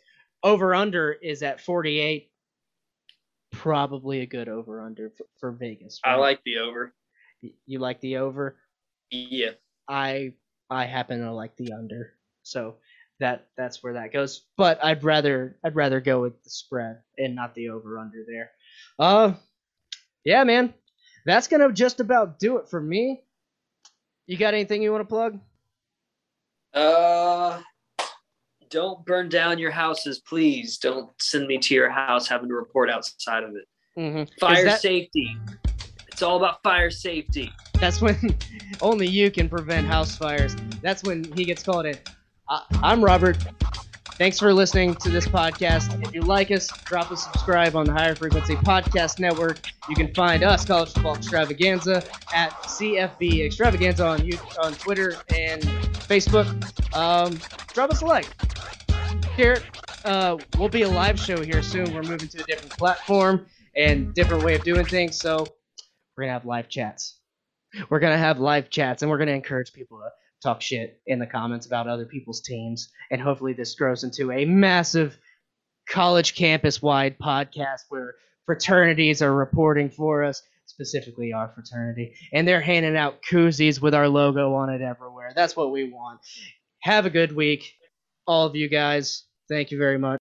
[0.43, 2.31] over under is at 48.
[3.53, 6.01] Probably a good over under for, for Vegas.
[6.05, 6.95] I like the over.
[7.67, 8.57] You like the over.
[9.11, 9.53] Yeah.
[9.89, 10.35] I
[10.69, 12.13] I happen to like the under.
[12.43, 12.77] So
[13.21, 14.43] that that's where that goes.
[14.57, 18.51] But I'd rather I'd rather go with the spread and not the over under there.
[18.99, 19.35] Uh
[20.25, 20.75] yeah, man.
[21.27, 23.23] That's gonna just about do it for me.
[24.27, 25.41] You got anything you want to plug?
[26.75, 27.61] Uh,
[28.69, 30.77] don't burn down your houses, please.
[30.77, 33.65] Don't send me to your house having to report outside of it.
[33.99, 34.25] Mm-hmm.
[34.39, 35.37] Fire that- safety.
[36.09, 37.51] It's all about fire safety.
[37.75, 38.37] That's when
[38.83, 40.57] only you can prevent house fires.
[40.83, 41.97] That's when he gets called in.
[42.49, 43.37] I, I'm Robert.
[44.15, 46.03] Thanks for listening to this podcast.
[46.05, 49.61] If you like us, drop a subscribe on the Higher Frequency Podcast Network.
[49.89, 52.03] You can find us, College Football Extravaganza,
[52.35, 54.29] at CFB Extravaganza on
[54.61, 56.47] on Twitter and Facebook.
[56.97, 57.39] Um,
[57.75, 58.27] drop us a like.
[59.37, 59.63] Here,
[60.05, 61.95] uh, we'll be a live show here soon.
[61.95, 63.47] We're moving to a different platform
[63.77, 65.47] and different way of doing things, so
[66.17, 67.19] we're gonna have live chats
[67.91, 70.11] we're gonna have live chats and we're gonna encourage people to
[70.43, 72.91] talk shit in the comments about other people's teams.
[73.11, 75.19] And hopefully this grows into a massive
[75.89, 78.15] college campus wide podcast where
[78.47, 82.15] fraternities are reporting for us specifically our fraternity.
[82.33, 85.33] And they're handing out koozies with our logo on it everywhere.
[85.35, 86.21] That's what we want.
[86.81, 87.73] Have a good week
[88.29, 89.25] all of you guys.
[89.49, 90.21] Thank you very much